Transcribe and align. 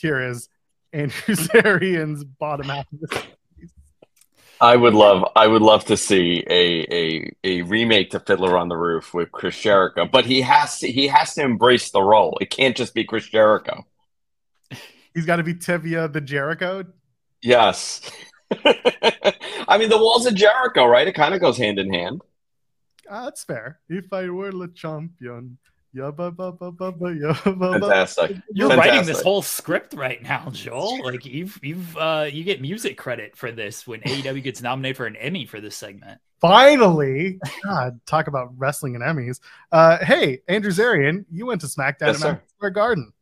here 0.00 0.20
is 0.20 0.48
Andrew 0.92 1.34
Zarian's 1.34 2.24
bottom 2.24 2.68
half 2.68 2.86
of 2.92 3.00
the 3.00 3.22
I 4.60 4.76
would 4.76 4.92
love, 4.92 5.24
I 5.36 5.46
would 5.46 5.62
love 5.62 5.86
to 5.86 5.96
see 5.96 6.44
a, 6.46 6.94
a 6.94 7.32
a 7.44 7.62
remake 7.62 8.10
to 8.10 8.20
Fiddler 8.20 8.58
on 8.58 8.68
the 8.68 8.76
Roof 8.76 9.14
with 9.14 9.32
Chris 9.32 9.58
Jericho, 9.58 10.06
but 10.06 10.26
he 10.26 10.42
has 10.42 10.80
to 10.80 10.90
he 10.90 11.06
has 11.06 11.34
to 11.34 11.42
embrace 11.42 11.90
the 11.90 12.02
role. 12.02 12.36
It 12.42 12.50
can't 12.50 12.76
just 12.76 12.92
be 12.92 13.04
Chris 13.04 13.26
Jericho. 13.26 13.86
He's 15.14 15.24
got 15.24 15.36
to 15.36 15.42
be 15.42 15.54
Tevye 15.54 16.12
the 16.12 16.20
Jericho. 16.20 16.84
Yes, 17.40 18.02
I 18.52 19.78
mean 19.78 19.88
the 19.88 19.96
walls 19.96 20.26
of 20.26 20.34
Jericho, 20.34 20.84
right? 20.84 21.08
It 21.08 21.14
kind 21.14 21.34
of 21.34 21.40
goes 21.40 21.56
hand 21.56 21.78
in 21.78 21.90
hand. 21.90 22.20
Ah, 23.08 23.24
that's 23.24 23.44
fair. 23.44 23.80
If 23.88 24.12
I 24.12 24.28
were 24.28 24.52
the 24.52 24.68
champion, 24.68 25.56
yeah, 25.92 26.10
ba, 26.10 26.30
ba, 26.30 26.52
ba, 26.52 26.70
ba, 26.70 26.92
ba, 26.92 27.14
yeah, 27.14 27.32
Fantastic. 27.32 28.36
You're 28.52 28.68
Fantastic. 28.68 28.76
writing 28.92 29.06
this 29.06 29.22
whole 29.22 29.42
script 29.42 29.94
right 29.94 30.22
now, 30.22 30.48
Joel. 30.52 31.02
Like 31.04 31.24
you've 31.24 31.58
you've 31.62 31.96
uh 31.96 32.28
you 32.30 32.44
get 32.44 32.60
music 32.60 32.96
credit 32.96 33.36
for 33.36 33.50
this 33.52 33.86
when 33.86 34.00
AEW 34.02 34.42
gets 34.42 34.62
nominated 34.62 34.96
for 34.96 35.06
an 35.06 35.16
Emmy 35.16 35.46
for 35.46 35.60
this 35.60 35.76
segment. 35.76 36.20
Finally, 36.40 37.38
God, 37.64 38.00
talk 38.06 38.26
about 38.28 38.56
wrestling 38.56 38.94
and 38.94 39.04
Emmys. 39.04 39.40
Uh, 39.70 39.98
hey, 40.04 40.40
Andrew 40.48 40.70
Zarian, 40.70 41.24
you 41.30 41.44
went 41.46 41.60
to 41.60 41.66
SmackDown 41.66 42.06
Yes, 42.08 42.16
at 42.16 42.20
sir. 42.20 42.26
Madison 42.28 42.48
Square 42.56 42.70
Garden. 42.70 43.12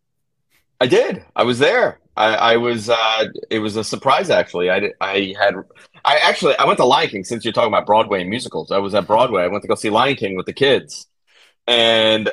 I 0.80 0.86
did. 0.86 1.24
I 1.34 1.42
was 1.42 1.58
there. 1.58 1.98
I, 2.16 2.34
I 2.34 2.56
was. 2.56 2.88
Uh, 2.88 3.24
it 3.50 3.58
was 3.58 3.74
a 3.76 3.82
surprise, 3.82 4.30
actually. 4.30 4.70
I, 4.70 4.78
did- 4.80 4.92
I 5.00 5.34
had. 5.40 5.54
I 6.04 6.18
actually. 6.18 6.56
I 6.58 6.64
went 6.64 6.76
to 6.78 6.84
Lion 6.84 7.08
King 7.08 7.24
since 7.24 7.44
you're 7.44 7.52
talking 7.52 7.72
about 7.72 7.86
Broadway 7.86 8.20
and 8.20 8.30
musicals. 8.30 8.70
I 8.70 8.78
was 8.78 8.94
at 8.94 9.06
Broadway. 9.08 9.42
I 9.42 9.48
went 9.48 9.62
to 9.62 9.68
go 9.68 9.74
see 9.74 9.90
Lion 9.90 10.14
King 10.14 10.36
with 10.36 10.46
the 10.46 10.52
kids, 10.52 11.08
and 11.66 12.30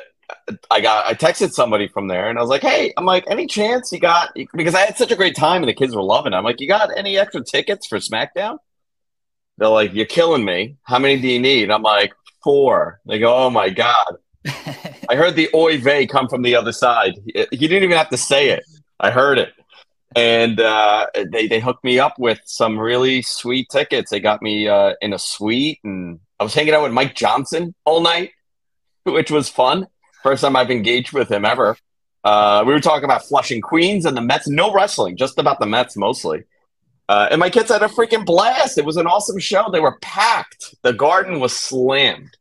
I 0.70 0.80
got. 0.80 1.06
I 1.06 1.14
texted 1.14 1.52
somebody 1.52 1.88
from 1.88 2.08
there, 2.08 2.28
and 2.28 2.38
I 2.38 2.42
was 2.42 2.50
like, 2.50 2.62
"Hey, 2.62 2.92
I'm 2.96 3.04
like, 3.04 3.24
any 3.28 3.46
chance 3.46 3.92
you 3.92 4.00
got? 4.00 4.36
Because 4.54 4.74
I 4.74 4.80
had 4.80 4.96
such 4.96 5.12
a 5.12 5.16
great 5.16 5.36
time, 5.36 5.62
and 5.62 5.68
the 5.68 5.74
kids 5.74 5.94
were 5.94 6.02
loving 6.02 6.32
it. 6.32 6.36
I'm 6.36 6.44
like, 6.44 6.60
you 6.60 6.68
got 6.68 6.96
any 6.96 7.18
extra 7.18 7.44
tickets 7.44 7.86
for 7.86 7.98
SmackDown? 7.98 8.58
They're 9.58 9.68
like, 9.68 9.94
you're 9.94 10.06
killing 10.06 10.44
me. 10.44 10.76
How 10.82 10.98
many 10.98 11.20
do 11.20 11.28
you 11.28 11.40
need? 11.40 11.70
I'm 11.70 11.82
like, 11.82 12.12
four. 12.42 13.00
They 13.06 13.18
go, 13.18 13.34
oh 13.34 13.50
my 13.50 13.70
god. 13.70 14.16
I 15.08 15.16
heard 15.16 15.34
the 15.34 15.48
oy 15.54 15.78
vey 15.78 16.06
come 16.06 16.28
from 16.28 16.42
the 16.42 16.54
other 16.54 16.72
side. 16.72 17.14
He 17.24 17.46
he 17.50 17.68
didn't 17.68 17.84
even 17.84 17.96
have 17.96 18.10
to 18.10 18.16
say 18.16 18.50
it. 18.50 18.64
I 19.00 19.10
heard 19.10 19.38
it. 19.38 19.52
And 20.14 20.60
uh, 20.60 21.08
they, 21.30 21.46
they 21.46 21.60
hooked 21.60 21.84
me 21.84 21.98
up 21.98 22.18
with 22.18 22.40
some 22.44 22.78
really 22.78 23.20
sweet 23.22 23.68
tickets. 23.68 24.10
They 24.10 24.20
got 24.20 24.40
me 24.40 24.68
uh, 24.68 24.94
in 25.02 25.12
a 25.12 25.18
suite, 25.18 25.80
and 25.84 26.20
I 26.40 26.44
was 26.44 26.54
hanging 26.54 26.72
out 26.72 26.84
with 26.84 26.92
Mike 26.92 27.14
Johnson 27.14 27.74
all 27.84 28.00
night, 28.00 28.30
which 29.04 29.30
was 29.30 29.48
fun. 29.48 29.88
First 30.26 30.42
time 30.42 30.56
I've 30.56 30.72
engaged 30.72 31.12
with 31.12 31.30
him 31.30 31.44
ever. 31.44 31.76
Uh, 32.24 32.64
we 32.66 32.72
were 32.72 32.80
talking 32.80 33.04
about 33.04 33.24
Flushing 33.24 33.60
Queens 33.60 34.04
and 34.04 34.16
the 34.16 34.20
Mets. 34.20 34.48
No 34.48 34.72
wrestling, 34.72 35.16
just 35.16 35.38
about 35.38 35.60
the 35.60 35.66
Mets 35.66 35.96
mostly. 35.96 36.42
Uh, 37.08 37.28
and 37.30 37.38
my 37.38 37.48
kids 37.48 37.70
had 37.70 37.84
a 37.84 37.86
freaking 37.86 38.26
blast. 38.26 38.76
It 38.76 38.84
was 38.84 38.96
an 38.96 39.06
awesome 39.06 39.38
show. 39.38 39.70
They 39.70 39.78
were 39.78 39.98
packed. 40.00 40.74
The 40.82 40.92
garden 40.92 41.38
was 41.38 41.52
slammed. 41.52 42.36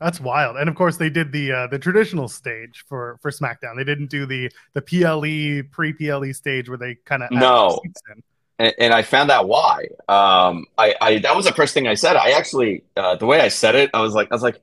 That's 0.00 0.20
wild. 0.20 0.56
And 0.56 0.68
of 0.68 0.74
course, 0.74 0.96
they 0.96 1.08
did 1.08 1.30
the 1.30 1.52
uh, 1.52 1.66
the 1.68 1.78
traditional 1.78 2.26
stage 2.26 2.84
for 2.88 3.20
for 3.22 3.30
SmackDown. 3.30 3.76
They 3.76 3.84
didn't 3.84 4.10
do 4.10 4.26
the 4.26 4.50
the 4.72 4.82
PLE 4.82 5.68
pre 5.70 5.92
PLE 5.92 6.32
stage 6.32 6.68
where 6.68 6.78
they 6.78 6.96
kind 7.04 7.22
of 7.22 7.30
No. 7.30 7.80
and, 8.58 8.74
and 8.76 8.92
I 8.92 9.02
found 9.02 9.30
out 9.30 9.46
why. 9.46 9.84
Um, 10.08 10.66
I, 10.76 10.96
I 11.00 11.18
that 11.18 11.36
was 11.36 11.44
the 11.44 11.52
first 11.52 11.74
thing 11.74 11.86
I 11.86 11.94
said. 11.94 12.16
I 12.16 12.32
actually, 12.32 12.82
uh, 12.96 13.14
the 13.14 13.26
way 13.26 13.40
I 13.40 13.46
said 13.50 13.76
it, 13.76 13.88
I 13.94 14.00
was 14.00 14.14
like, 14.14 14.32
I 14.32 14.34
was 14.34 14.42
like, 14.42 14.60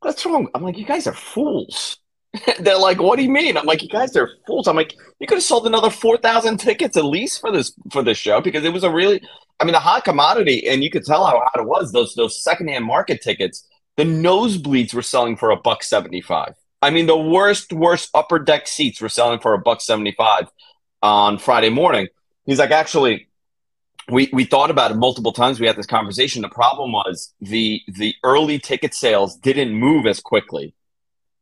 what's 0.00 0.24
wrong? 0.24 0.48
I'm 0.54 0.62
like, 0.62 0.78
you 0.78 0.84
guys 0.84 1.06
are 1.06 1.14
fools. 1.14 1.98
They're 2.60 2.78
like, 2.78 3.00
what 3.00 3.16
do 3.16 3.22
you 3.22 3.30
mean? 3.30 3.56
I'm 3.56 3.66
like, 3.66 3.82
you 3.82 3.88
guys 3.88 4.14
are 4.16 4.30
fools. 4.46 4.68
I'm 4.68 4.76
like, 4.76 4.94
you 5.18 5.26
could 5.26 5.36
have 5.36 5.44
sold 5.44 5.66
another 5.66 5.90
four 5.90 6.16
thousand 6.18 6.58
tickets 6.58 6.96
at 6.96 7.04
least 7.04 7.40
for 7.40 7.50
this 7.50 7.72
for 7.90 8.02
this 8.02 8.18
show 8.18 8.40
because 8.40 8.64
it 8.64 8.72
was 8.72 8.84
a 8.84 8.90
really, 8.90 9.22
I 9.60 9.64
mean, 9.64 9.74
a 9.74 9.80
hot 9.80 10.04
commodity, 10.04 10.68
and 10.68 10.82
you 10.82 10.90
could 10.90 11.04
tell 11.04 11.24
how 11.24 11.38
hot 11.38 11.60
it 11.60 11.66
was. 11.66 11.92
Those 11.92 12.14
those 12.14 12.42
secondhand 12.42 12.84
market 12.84 13.22
tickets, 13.22 13.66
the 13.96 14.04
nosebleeds 14.04 14.92
were 14.92 15.02
selling 15.02 15.36
for 15.36 15.50
a 15.50 15.56
buck 15.56 15.82
seventy 15.82 16.20
five. 16.20 16.54
I 16.82 16.90
mean, 16.90 17.06
the 17.06 17.16
worst 17.16 17.72
worst 17.72 18.10
upper 18.14 18.38
deck 18.38 18.68
seats 18.68 19.00
were 19.00 19.08
selling 19.08 19.40
for 19.40 19.54
a 19.54 19.58
buck 19.58 19.80
seventy 19.80 20.12
five 20.12 20.48
on 21.02 21.38
Friday 21.38 21.70
morning. 21.70 22.08
He's 22.44 22.58
like, 22.58 22.70
actually, 22.70 23.27
we 24.10 24.30
we 24.32 24.44
thought 24.44 24.70
about 24.70 24.90
it 24.90 24.96
multiple 24.96 25.32
times. 25.32 25.60
We 25.60 25.66
had 25.66 25.76
this 25.76 25.86
conversation. 25.86 26.42
The 26.42 26.48
problem 26.48 26.92
was 26.92 27.32
the 27.40 27.82
the 27.88 28.14
early 28.24 28.58
ticket 28.58 28.94
sales 28.94 29.36
didn't 29.36 29.72
move 29.72 30.06
as 30.06 30.20
quickly, 30.20 30.74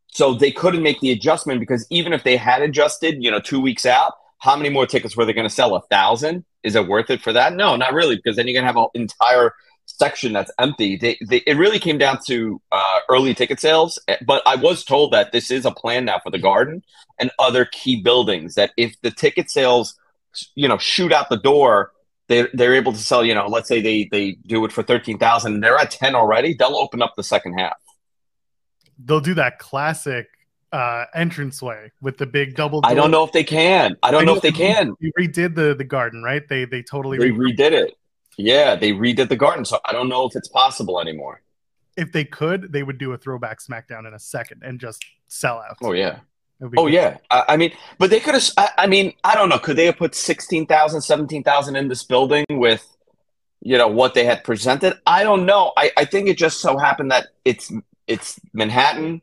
so 0.09 0.34
they 0.34 0.50
couldn't 0.50 0.82
make 0.82 1.00
the 1.00 1.10
adjustment 1.12 1.60
because 1.60 1.87
even 1.91 2.12
if 2.12 2.25
they 2.25 2.37
had 2.37 2.62
adjusted, 2.62 3.22
you 3.22 3.31
know, 3.31 3.41
two 3.41 3.60
weeks 3.60 3.87
out, 3.87 4.15
how 4.38 4.56
many 4.56 4.69
more 4.69 4.87
tickets 4.87 5.16
were 5.16 5.25
they 5.25 5.32
going 5.32 5.49
to 5.49 5.55
sell? 5.55 5.75
A 5.75 5.82
thousand? 5.82 6.44
Is 6.62 6.75
it 6.75 6.88
worth 6.88 7.10
it 7.10 7.22
for 7.22 7.32
that? 7.32 7.53
No, 7.55 7.76
not 7.76 7.93
really, 7.93 8.16
because 8.16 8.37
then 8.37 8.47
you're 8.47 8.60
going 8.60 8.65
to 8.65 8.66
have 8.66 8.76
an 8.76 8.88
entire 8.94 9.53
section 9.87 10.32
that's 10.32 10.50
empty. 10.59 10.97
They, 10.97 11.19
they 11.28 11.38
it 11.47 11.56
really 11.56 11.78
came 11.78 11.99
down 11.99 12.19
to 12.26 12.60
uh, 12.72 12.99
early 13.09 13.34
ticket 13.34 13.60
sales. 13.60 14.00
But 14.26 14.43
I 14.47 14.56
was 14.56 14.84
told 14.84 15.12
that 15.12 15.32
this 15.32 15.50
is 15.50 15.65
a 15.65 15.71
plan 15.71 16.05
now 16.05 16.19
for 16.19 16.31
the 16.31 16.38
Garden 16.38 16.82
and 17.19 17.31
other 17.38 17.65
key 17.65 18.03
buildings. 18.03 18.55
That 18.56 18.72
if 18.76 19.00
the 19.03 19.10
ticket 19.10 19.50
sales, 19.50 19.94
you 20.55 20.66
know, 20.66 20.78
shoot 20.78 21.12
out 21.12 21.28
the 21.28 21.37
door 21.37 21.93
they 22.28 22.47
they're 22.54 22.75
able 22.75 22.92
to 22.92 22.98
sell. 22.98 23.25
You 23.25 23.34
know, 23.34 23.47
let's 23.48 23.69
say 23.69 23.81
they 23.81 24.09
they 24.10 24.32
do 24.47 24.64
it 24.64 24.72
for 24.72 24.82
thirteen 24.82 25.19
thousand, 25.19 25.60
they're 25.60 25.76
at 25.78 25.91
ten 25.91 26.14
already. 26.14 26.54
They'll 26.54 26.76
open 26.76 27.03
up 27.03 27.14
the 27.16 27.22
second 27.22 27.59
half. 27.59 27.76
They'll 28.98 29.20
do 29.20 29.34
that 29.34 29.59
classic 29.59 30.26
uh 30.72 31.04
entranceway 31.14 31.92
with 32.00 32.19
the 32.19 32.26
big 32.26 32.56
double. 32.56 32.81
I 32.84 32.94
don't 32.94 33.10
know 33.10 33.22
if 33.25 33.32
they 33.32 33.44
can. 33.44 33.97
I 34.03 34.10
don't 34.10 34.25
know 34.25 34.34
if 34.34 34.42
they 34.42 34.53
can. 34.53 34.94
You 34.98 35.12
redid 35.19 35.54
the 35.54 35.75
the 35.75 35.84
garden, 35.84 36.22
right? 36.22 36.42
They 36.48 36.64
they 36.64 36.82
totally 36.82 37.19
They 37.19 37.31
re- 37.31 37.53
redid 37.53 37.72
it. 37.72 37.94
Yeah, 38.38 38.75
they 38.75 38.93
redid 38.93 39.28
the 39.28 39.37
garden, 39.37 39.64
so 39.64 39.78
I 39.84 39.93
don't 39.93 40.08
know 40.08 40.26
if 40.26 40.34
it's 40.37 40.48
possible 40.48 41.00
anymore. 41.00 41.41
if 41.97 42.12
they 42.12 42.25
could, 42.25 42.72
they 42.72 42.82
would 42.82 42.98
do 42.98 43.12
a 43.12 43.16
throwback 43.16 43.60
SmackDown 43.60 44.06
in 44.06 44.12
a 44.12 44.19
second 44.19 44.62
and 44.62 44.78
just 44.78 45.03
sell 45.28 45.58
out. 45.58 45.76
Oh 45.82 45.93
yeah. 45.93 46.19
It 46.61 46.65
would 46.65 46.72
be 46.72 46.78
Oh 46.78 46.87
yeah. 46.87 47.19
I, 47.31 47.44
I 47.50 47.56
mean, 47.56 47.72
but 47.99 48.11
they 48.11 48.21
could 48.21 48.34
have. 48.34 48.44
I, 48.56 48.71
I 48.78 48.87
mean, 48.87 49.12
I 49.25 49.34
don't 49.34 49.49
know. 49.49 49.59
Could 49.59 49.77
they 49.77 49.87
have 49.87 49.97
put 49.97 50.15
16,000, 50.15 51.00
17,000 51.00 51.77
in 51.77 51.89
this 51.89 52.03
building 52.03 52.44
with, 52.50 52.87
you 53.61 53.77
know, 53.77 53.89
what 53.89 54.15
they 54.15 54.25
had 54.25 54.44
presented? 54.44 54.99
I 55.06 55.22
don't 55.22 55.47
know. 55.47 55.72
I, 55.77 55.91
I 55.97 56.05
think 56.05 56.28
it 56.28 56.39
just 56.39 56.61
so 56.61 56.78
happened 56.78 57.11
that 57.11 57.28
it's 57.44 57.72
it's 58.06 58.41
Manhattan, 58.53 59.22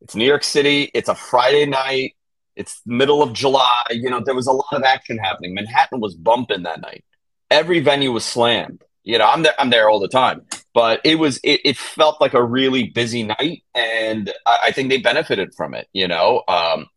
it's 0.00 0.14
New 0.14 0.26
York 0.26 0.44
City, 0.44 0.90
it's 0.92 1.08
a 1.08 1.14
Friday 1.14 1.66
night, 1.66 2.14
it's 2.56 2.82
middle 2.86 3.22
of 3.22 3.32
July. 3.32 3.84
You 3.90 4.10
know, 4.10 4.20
there 4.24 4.34
was 4.34 4.46
a 4.46 4.52
lot 4.52 4.72
of 4.72 4.82
action 4.82 5.18
happening. 5.18 5.54
Manhattan 5.54 6.00
was 6.00 6.14
bumping 6.14 6.64
that 6.64 6.80
night. 6.80 7.04
Every 7.50 7.80
venue 7.80 8.12
was 8.12 8.24
slammed. 8.24 8.82
You 9.04 9.18
know, 9.18 9.26
I'm 9.26 9.42
there. 9.42 9.54
I'm 9.58 9.70
there 9.70 9.88
all 9.88 10.00
the 10.00 10.08
time. 10.08 10.42
But 10.74 11.00
it 11.04 11.16
was. 11.16 11.38
It, 11.44 11.60
it 11.64 11.76
felt 11.78 12.20
like 12.20 12.34
a 12.34 12.42
really 12.44 12.84
busy 12.88 13.22
night, 13.22 13.62
and 13.74 14.32
I, 14.46 14.58
I 14.66 14.70
think 14.72 14.90
they 14.90 14.98
benefited 14.98 15.54
from 15.54 15.74
it. 15.74 15.88
You 15.92 16.08
know, 16.08 16.42
um, 16.48 16.88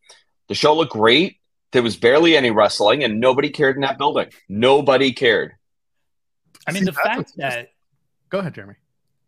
the 0.49 0.55
show 0.55 0.75
looked 0.75 0.93
great. 0.93 1.37
There 1.71 1.83
was 1.83 1.95
barely 1.97 2.35
any 2.35 2.51
wrestling, 2.51 3.03
and 3.03 3.19
nobody 3.19 3.49
cared 3.49 3.75
in 3.75 3.81
that 3.83 3.97
building. 3.99 4.29
Nobody 4.49 5.13
cared. 5.13 5.53
I 6.67 6.71
mean, 6.71 6.83
See, 6.83 6.85
the 6.85 6.91
that's 6.91 7.07
fact 7.07 7.17
what's 7.17 7.33
that 7.35 7.69
Go 8.29 8.39
ahead, 8.39 8.55
Jeremy. 8.55 8.75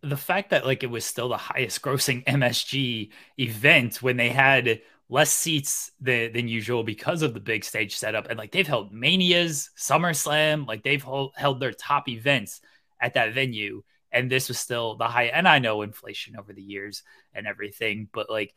the 0.02 0.18
fact 0.18 0.50
that 0.52 0.66
like 0.66 0.84
it 0.84 0.90
was 0.90 1.06
still 1.06 1.30
the 1.30 1.38
highest 1.38 1.82
grossing 1.82 2.24
MSG 2.28 3.10
event 3.40 4.02
when 4.02 4.18
they 4.18 4.30
had 4.30 4.82
less 5.10 5.32
seats 5.32 5.92
than, 6.00 6.34
than 6.34 6.48
usual 6.48 6.84
because 6.84 7.22
of 7.24 7.34
the 7.34 7.40
big 7.40 7.64
stage 7.64 7.96
setup 7.98 8.28
and 8.30 8.38
like 8.38 8.52
they've 8.52 8.68
held 8.68 8.94
manias 8.94 9.72
SummerSlam 9.78 10.68
like 10.68 10.84
they've 10.84 11.04
held, 11.04 11.32
held 11.36 11.60
their 11.60 11.72
top 11.74 12.08
events 12.08 12.62
at 13.02 13.16
that 13.16 13.34
venue 13.34 13.82
and 14.12 14.32
this 14.32 14.48
was 14.48 14.60
still 14.60 14.96
the 14.96 15.08
high 15.08 15.26
and 15.26 15.48
I 15.48 15.60
know 15.60 15.82
inflation 15.82 16.36
over 16.38 16.54
the 16.54 16.62
years 16.62 17.04
and 17.34 17.48
everything 17.48 18.10
but 18.12 18.30
like 18.30 18.54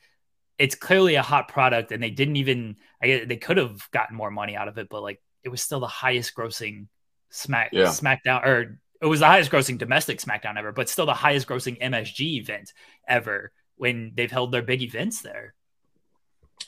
it's 0.59 0.75
clearly 0.75 1.15
a 1.15 1.23
hot 1.23 1.49
product 1.49 1.93
and 1.93 2.03
they 2.03 2.11
didn't 2.11 2.37
even 2.37 2.77
I 3.03 3.07
guess 3.07 3.27
they 3.27 3.37
could 3.37 3.57
have 3.57 3.91
gotten 3.91 4.17
more 4.17 4.31
money 4.31 4.57
out 4.57 4.69
of 4.69 4.79
it 4.79 4.89
but 4.89 5.03
like 5.03 5.21
it 5.45 5.49
was 5.49 5.63
still 5.63 5.81
the 5.81 5.87
highest 5.87 6.35
grossing 6.35 6.87
smack 7.31 7.71
Yeah. 7.73 7.87
SmackDown 7.87 8.45
or 8.47 8.79
it 9.03 9.07
was 9.07 9.21
the 9.21 9.27
highest 9.27 9.51
grossing 9.51 9.79
domestic 9.79 10.21
SmackDown 10.21 10.57
ever, 10.57 10.71
but 10.71 10.89
still 10.89 11.07
the 11.07 11.13
highest 11.13 11.49
grossing 11.49 11.81
MSG 11.83 12.39
event 12.39 12.73
ever 13.09 13.51
when 13.77 14.13
they've 14.15 14.31
held 14.31 14.53
their 14.53 14.63
big 14.63 14.81
events 14.81 15.23
there. 15.23 15.55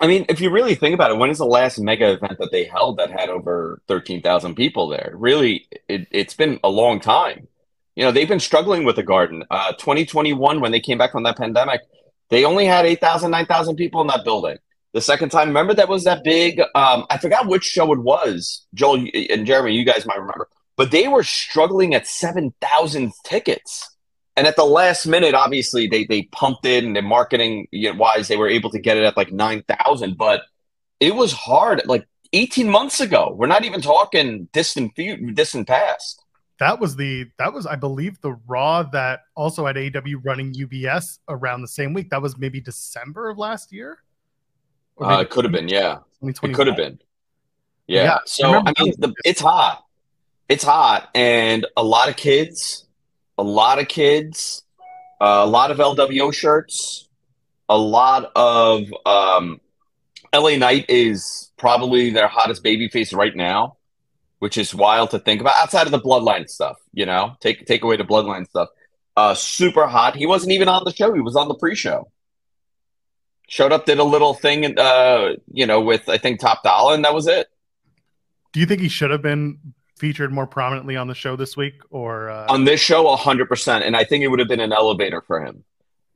I 0.00 0.08
mean, 0.08 0.26
if 0.28 0.40
you 0.40 0.50
really 0.50 0.74
think 0.74 0.94
about 0.94 1.12
it, 1.12 1.16
when 1.16 1.30
is 1.30 1.38
the 1.38 1.46
last 1.46 1.78
mega 1.78 2.12
event 2.14 2.38
that 2.40 2.50
they 2.50 2.64
held 2.64 2.96
that 2.96 3.12
had 3.12 3.28
over 3.28 3.80
13,000 3.86 4.56
people 4.56 4.88
there? 4.88 5.12
Really, 5.14 5.68
it, 5.88 6.08
it's 6.10 6.34
been 6.34 6.58
a 6.64 6.68
long 6.68 6.98
time. 6.98 7.46
You 7.96 8.04
know, 8.04 8.12
they've 8.12 8.28
been 8.28 8.40
struggling 8.40 8.84
with 8.84 8.96
the 8.96 9.02
garden. 9.02 9.44
Uh, 9.50 9.72
2021, 9.72 10.60
when 10.60 10.72
they 10.72 10.80
came 10.80 10.98
back 10.98 11.12
from 11.12 11.22
that 11.24 11.36
pandemic, 11.36 11.80
they 12.30 12.44
only 12.44 12.64
had 12.66 12.86
8,000, 12.86 13.30
9,000 13.30 13.76
people 13.76 14.00
in 14.00 14.08
that 14.08 14.24
building. 14.24 14.58
The 14.92 15.00
second 15.00 15.30
time, 15.30 15.48
remember 15.48 15.74
that 15.74 15.88
was 15.88 16.04
that 16.04 16.22
big, 16.24 16.60
um, 16.60 17.04
I 17.10 17.18
forgot 17.18 17.48
which 17.48 17.64
show 17.64 17.92
it 17.92 17.98
was. 17.98 18.66
Joel 18.74 19.06
and 19.30 19.46
Jeremy, 19.46 19.74
you 19.74 19.84
guys 19.84 20.06
might 20.06 20.20
remember, 20.20 20.48
but 20.76 20.90
they 20.90 21.08
were 21.08 21.24
struggling 21.24 21.94
at 21.94 22.06
7,000 22.06 23.12
tickets. 23.24 23.90
And 24.36 24.46
at 24.46 24.56
the 24.56 24.64
last 24.64 25.06
minute, 25.06 25.34
obviously, 25.34 25.86
they 25.86 26.04
they 26.06 26.22
pumped 26.32 26.66
it, 26.66 26.82
and 26.82 26.96
the 26.96 27.02
marketing 27.02 27.68
wise, 27.72 28.26
they 28.26 28.36
were 28.36 28.48
able 28.48 28.68
to 28.70 28.80
get 28.80 28.96
it 28.96 29.04
at 29.04 29.16
like 29.16 29.30
nine 29.30 29.62
thousand. 29.62 30.18
But 30.18 30.42
it 30.98 31.14
was 31.14 31.32
hard. 31.32 31.82
Like 31.86 32.08
18 32.32 32.68
months 32.68 33.00
ago. 33.00 33.32
We're 33.36 33.46
not 33.46 33.64
even 33.64 33.80
talking 33.80 34.48
distant 34.52 34.96
distant 35.34 35.68
past. 35.68 36.23
That 36.58 36.78
was 36.78 36.96
the 36.96 37.26
that 37.38 37.52
was 37.52 37.66
I 37.66 37.76
believe 37.76 38.20
the 38.20 38.38
Raw 38.46 38.84
that 38.84 39.20
also 39.34 39.66
had 39.66 39.76
AEW 39.76 40.20
running 40.22 40.52
UBS 40.54 41.18
around 41.28 41.62
the 41.62 41.68
same 41.68 41.92
week. 41.92 42.10
That 42.10 42.22
was 42.22 42.38
maybe 42.38 42.60
December 42.60 43.28
of 43.28 43.38
last 43.38 43.72
year. 43.72 43.98
Uh, 45.00 45.18
it 45.20 45.30
could 45.30 45.44
have 45.44 45.52
been, 45.52 45.68
yeah. 45.68 45.98
It 46.22 46.54
could 46.54 46.68
have 46.68 46.76
been. 46.76 47.00
Yeah. 47.86 48.04
yeah 48.04 48.18
so 48.26 48.52
I, 48.52 48.72
I 48.76 48.82
mean, 48.82 48.94
the, 48.98 49.12
it's 49.24 49.40
hot. 49.40 49.84
It's 50.48 50.62
hot, 50.62 51.08
and 51.14 51.66
a 51.76 51.82
lot 51.82 52.10
of 52.10 52.16
kids, 52.16 52.86
a 53.38 53.42
lot 53.42 53.78
of 53.78 53.88
kids, 53.88 54.62
uh, 55.20 55.40
a 55.42 55.46
lot 55.46 55.70
of 55.70 55.78
LWO 55.78 56.34
shirts, 56.34 57.08
a 57.68 57.78
lot 57.78 58.30
of 58.36 58.92
um, 59.06 59.58
LA 60.34 60.56
Knight 60.56 60.84
is 60.90 61.50
probably 61.56 62.10
their 62.10 62.28
hottest 62.28 62.62
babyface 62.62 63.16
right 63.16 63.34
now, 63.34 63.78
which 64.44 64.58
is 64.58 64.74
wild 64.74 65.08
to 65.08 65.18
think 65.18 65.40
about. 65.40 65.56
Outside 65.56 65.86
of 65.86 65.90
the 65.90 65.98
Bloodline 65.98 66.50
stuff, 66.50 66.76
you 66.92 67.06
know, 67.06 67.34
take 67.40 67.64
take 67.64 67.82
away 67.82 67.96
the 67.96 68.04
Bloodline 68.04 68.46
stuff. 68.46 68.68
Uh, 69.16 69.32
super 69.32 69.86
hot. 69.86 70.14
He 70.14 70.26
wasn't 70.26 70.52
even 70.52 70.68
on 70.68 70.84
the 70.84 70.92
show. 70.92 71.14
He 71.14 71.22
was 71.22 71.34
on 71.34 71.48
the 71.48 71.54
pre-show. 71.54 72.10
Showed 73.48 73.72
up, 73.72 73.86
did 73.86 73.98
a 73.98 74.04
little 74.04 74.34
thing, 74.34 74.78
uh, 74.78 75.36
you 75.50 75.64
know, 75.64 75.80
with 75.80 76.10
I 76.10 76.18
think 76.18 76.40
Top 76.40 76.62
Dolla, 76.62 76.92
and 76.92 77.06
that 77.06 77.14
was 77.14 77.26
it. 77.26 77.46
Do 78.52 78.60
you 78.60 78.66
think 78.66 78.82
he 78.82 78.90
should 78.90 79.10
have 79.10 79.22
been 79.22 79.60
featured 79.96 80.30
more 80.30 80.46
prominently 80.46 80.94
on 80.94 81.08
the 81.08 81.14
show 81.14 81.36
this 81.36 81.56
week, 81.56 81.80
or 81.88 82.28
uh... 82.28 82.44
on 82.50 82.66
this 82.66 82.82
show, 82.82 83.16
hundred 83.16 83.48
percent? 83.48 83.82
And 83.82 83.96
I 83.96 84.04
think 84.04 84.24
it 84.24 84.28
would 84.28 84.40
have 84.40 84.48
been 84.48 84.60
an 84.60 84.74
elevator 84.74 85.22
for 85.22 85.42
him. 85.42 85.64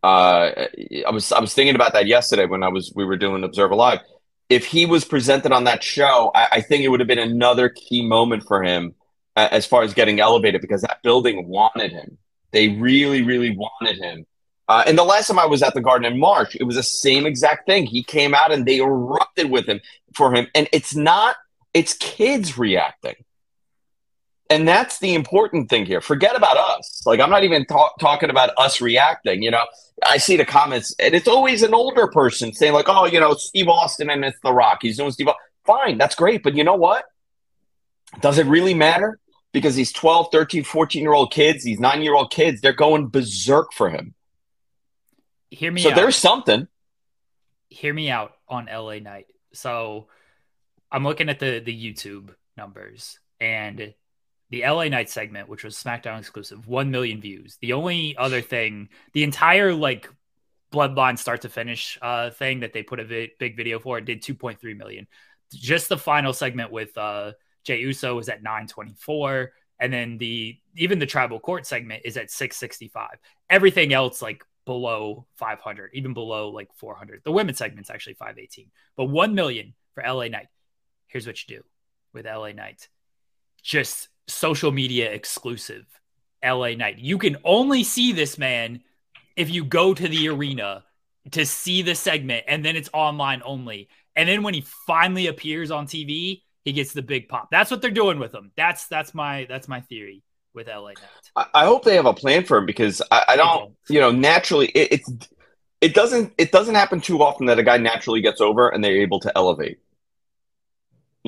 Uh, 0.03 0.67
I 1.07 1.11
was 1.11 1.33
I 1.33 1.41
was 1.41 1.55
thinking 1.55 1.77
about 1.77 1.95
that 1.95 2.07
yesterday 2.07 2.45
when 2.45 2.63
I 2.63 2.69
was 2.69 2.93
we 2.95 3.07
were 3.07 3.17
doing 3.17 3.43
Observer 3.43 3.75
Live. 3.75 4.01
If 4.49 4.67
he 4.67 4.87
was 4.87 5.05
presented 5.05 5.53
on 5.53 5.65
that 5.65 5.83
show, 5.83 6.31
I, 6.35 6.49
I 6.53 6.61
think 6.61 6.85
it 6.85 6.89
would 6.89 7.00
have 7.00 7.06
been 7.06 7.19
another 7.19 7.69
key 7.69 8.06
moment 8.06 8.45
for 8.45 8.62
him 8.62 8.95
uh, 9.37 9.49
as 9.50 9.67
far 9.67 9.83
as 9.83 9.95
getting 9.95 10.21
elevated 10.21 10.61
because 10.61 10.83
that 10.83 11.03
building 11.03 11.49
wanted 11.49 11.93
him. 11.93 12.19
They 12.50 12.69
really, 12.69 13.23
really 13.23 13.56
wanted 13.56 13.99
him 13.99 14.27
uh, 14.69 14.85
and 14.87 14.99
the 14.99 15.05
last 15.05 15.29
time 15.29 15.39
I 15.39 15.47
was 15.47 15.62
at 15.62 15.73
the 15.73 15.81
Garden 15.81 16.12
in 16.12 16.21
March, 16.21 16.55
it 16.55 16.65
was 16.65 16.77
the 16.77 16.83
same 16.83 17.25
exact 17.25 17.67
thing. 17.67 17.87
He 17.87 18.03
came 18.03 18.35
out 18.35 18.53
and 18.53 18.67
they 18.67 18.79
erupted 18.79 19.50
with 19.50 19.67
him 19.67 19.81
for 20.15 20.35
him. 20.35 20.47
And 20.55 20.69
it's 20.73 20.94
not, 20.94 21.37
it's 21.73 21.94
kids 21.94 22.59
reacting. 22.59 23.15
And 24.50 24.67
that's 24.67 24.99
the 24.99 25.15
important 25.15 25.69
thing 25.69 25.85
here. 25.85 26.00
Forget 26.00 26.35
about 26.35 26.56
us. 26.56 27.03
Like, 27.05 27.21
I'm 27.21 27.29
not 27.29 27.45
even 27.45 27.67
talk- 27.67 27.99
talking 27.99 28.31
about 28.31 28.50
us 28.56 28.81
reacting. 28.81 29.43
You 29.43 29.50
know, 29.50 29.65
I 30.09 30.17
see 30.17 30.37
the 30.37 30.47
comments, 30.47 30.95
and 30.99 31.15
it's 31.15 31.29
always 31.29 31.62
an 31.62 31.75
older 31.75 32.06
person 32.06 32.53
saying, 32.55 32.73
like, 32.73 32.87
oh, 32.89 33.05
you 33.05 33.21
know, 33.21 33.35
Steve 33.35 33.69
Austin 33.69 34.09
and 34.09 34.25
it's 34.25 34.39
The 34.43 34.53
Rock. 34.53 34.79
He's 34.83 34.97
doing 34.97 35.11
Steve. 35.11 35.29
Fine, 35.67 35.99
that's 35.99 36.15
great. 36.15 36.43
But 36.43 36.55
you 36.56 36.65
know 36.65 36.77
what? 36.77 37.05
Does 38.21 38.39
it 38.39 38.47
really 38.47 38.73
matter? 38.73 39.19
Because 39.53 39.75
these 39.75 39.93
12, 39.93 40.29
13, 40.33 40.65
14 40.65 41.03
year 41.03 41.12
old 41.12 41.31
kids, 41.31 41.62
these 41.65 41.79
nine 41.81 42.01
year 42.03 42.15
old 42.15 42.31
kids, 42.31 42.61
they're 42.62 42.73
going 42.73 43.09
berserk 43.09 43.73
for 43.75 43.91
him 43.91 44.15
hear 45.51 45.73
me 45.73 45.81
so 45.81 45.91
out. 45.91 45.97
there's 45.97 46.17
something 46.17 46.69
hear 47.71 47.93
me 47.94 48.11
out 48.11 48.33
on 48.49 48.67
LA 48.67 48.99
Knight. 48.99 49.27
so 49.55 50.09
i'm 50.93 51.05
looking 51.05 51.29
at 51.31 51.39
the 51.39 51.61
the 51.61 51.73
youtube 51.73 52.35
numbers 52.56 53.19
and 53.41 53.94
the 54.50 54.62
LA 54.62 54.89
Knight 54.89 55.11
segment 55.11 55.49
which 55.49 55.65
was 55.65 55.77
smackdown 55.77 56.19
exclusive 56.19 56.67
1 56.67 56.91
million 56.91 57.21
views. 57.21 57.59
The 57.61 57.73
only 57.73 58.17
other 58.17 58.41
thing 58.41 58.89
the 59.12 59.25
entire 59.25 59.75
like 59.75 60.09
bloodline 60.73 61.19
start 61.19 61.43
to 61.43 61.49
finish 61.49 61.99
uh 62.03 62.31
thing 62.31 62.61
that 62.61 62.73
they 62.73 62.83
put 62.83 63.00
a 63.00 63.05
vi- 63.05 63.31
big 63.39 63.56
video 63.56 63.79
for 63.79 63.99
it 63.99 64.05
did 64.05 64.23
2.3 64.23 64.77
million. 64.77 65.06
Just 65.53 65.89
the 65.89 65.99
final 65.99 66.33
segment 66.33 66.71
with 66.71 66.97
uh 66.97 67.33
Jey 67.65 67.81
Uso 67.81 68.17
was 68.17 68.29
at 68.29 68.43
924 68.43 69.53
and 69.81 69.93
then 69.93 70.19
the 70.19 70.59
even 70.77 70.99
the 70.99 71.06
tribal 71.06 71.41
court 71.41 71.67
segment 71.67 72.03
is 72.05 72.17
at 72.17 72.31
665 72.31 73.19
everything 73.51 73.93
else 73.93 74.23
like 74.23 74.44
below 74.69 75.25
500, 75.37 75.93
even 75.94 76.12
below 76.12 76.51
like 76.51 76.69
400. 76.75 77.23
The 77.25 77.33
women's 77.33 77.56
segment's 77.56 77.89
actually 77.89 78.17
518, 78.17 78.71
but 78.99 79.06
1 79.06 79.35
million 79.35 79.73
for 79.94 80.03
LA 80.06 80.29
Knight. 80.29 80.49
Here's 81.06 81.27
what 81.27 81.43
you 81.43 81.56
do 81.56 81.65
with 82.12 82.27
LA 82.27 82.53
Knight 82.53 82.87
just 83.62 84.09
social 84.29 84.71
media 84.71 85.11
exclusive 85.11 85.85
LA 86.45 86.71
Knight. 86.75 86.99
You 86.99 87.19
can 87.19 87.37
only 87.45 87.83
see 87.85 88.13
this 88.13 88.39
man 88.39 88.83
if 89.37 89.51
you 89.51 89.65
go 89.65 89.95
to 89.95 90.09
the 90.09 90.29
arena 90.29 90.85
to 91.33 91.45
see 91.45 91.83
the 91.83 91.95
segment, 91.95 92.45
and 92.49 92.65
then 92.65 92.77
it's 92.77 92.89
online 92.93 93.43
only. 93.45 93.89
And 94.17 94.29
then 94.29 94.43
when 94.43 94.55
he 94.55 94.65
finally 94.87 95.27
appears 95.27 95.71
on 95.71 95.87
TV, 95.87 96.43
he 96.65 96.73
gets 96.73 96.93
the 96.93 97.03
big 97.03 97.29
pop. 97.29 97.49
That's 97.51 97.71
what 97.71 97.81
they're 97.81 97.91
doing 97.91 98.19
with 98.19 98.35
him. 98.35 98.53
That's 98.57 98.87
that's 98.89 99.15
my 99.15 99.47
that's 99.49 99.69
my 99.69 99.81
theory 99.83 100.23
with 100.55 100.69
LA 100.69 100.89
Knight. 100.89 101.47
I 101.55 101.65
hope 101.65 101.85
they 101.85 101.97
have 101.97 102.07
a 102.07 102.15
plan 102.15 102.45
for 102.45 102.59
him 102.59 102.67
because 102.67 103.01
I, 103.11 103.25
I 103.29 103.37
don't, 103.37 103.75
you 103.89 104.01
know, 104.01 104.11
naturally 104.11 104.67
it, 104.69 104.89
it's 104.93 105.13
it 105.81 105.95
doesn't 105.95 106.33
it 106.39 106.51
doesn't 106.51 106.75
happen 106.75 107.01
too 107.01 107.23
often 107.23 107.47
that 107.47 107.59
a 107.59 107.63
guy 107.63 107.77
naturally 107.77 108.21
gets 108.21 108.41
over 108.41 108.69
and 108.69 108.83
they're 108.83 109.01
able 109.01 109.21
to 109.21 109.33
elevate. 109.37 109.79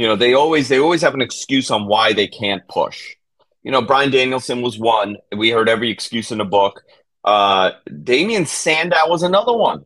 You 0.01 0.07
know, 0.07 0.17
they 0.17 0.33
always 0.33 0.71
they 0.71 0.79
always 0.79 1.03
have 1.03 1.13
an 1.13 1.21
excuse 1.21 1.71
on 1.71 1.87
why 1.87 2.15
they 2.15 2.27
can't 2.27 2.67
push. 2.69 3.17
You 3.63 3.71
know, 3.71 3.83
Bryan 3.83 4.11
Danielson 4.11 4.63
was 4.63 4.79
one. 4.79 5.19
We 5.37 5.51
heard 5.51 5.69
every 5.69 5.91
excuse 5.91 6.33
in 6.33 6.39
the 6.39 6.47
book. 6.47 6.83
Uh 7.23 7.73
Damien 8.03 8.47
Sandow 8.47 8.97
was 9.09 9.23
another 9.23 9.55
one. 9.55 9.85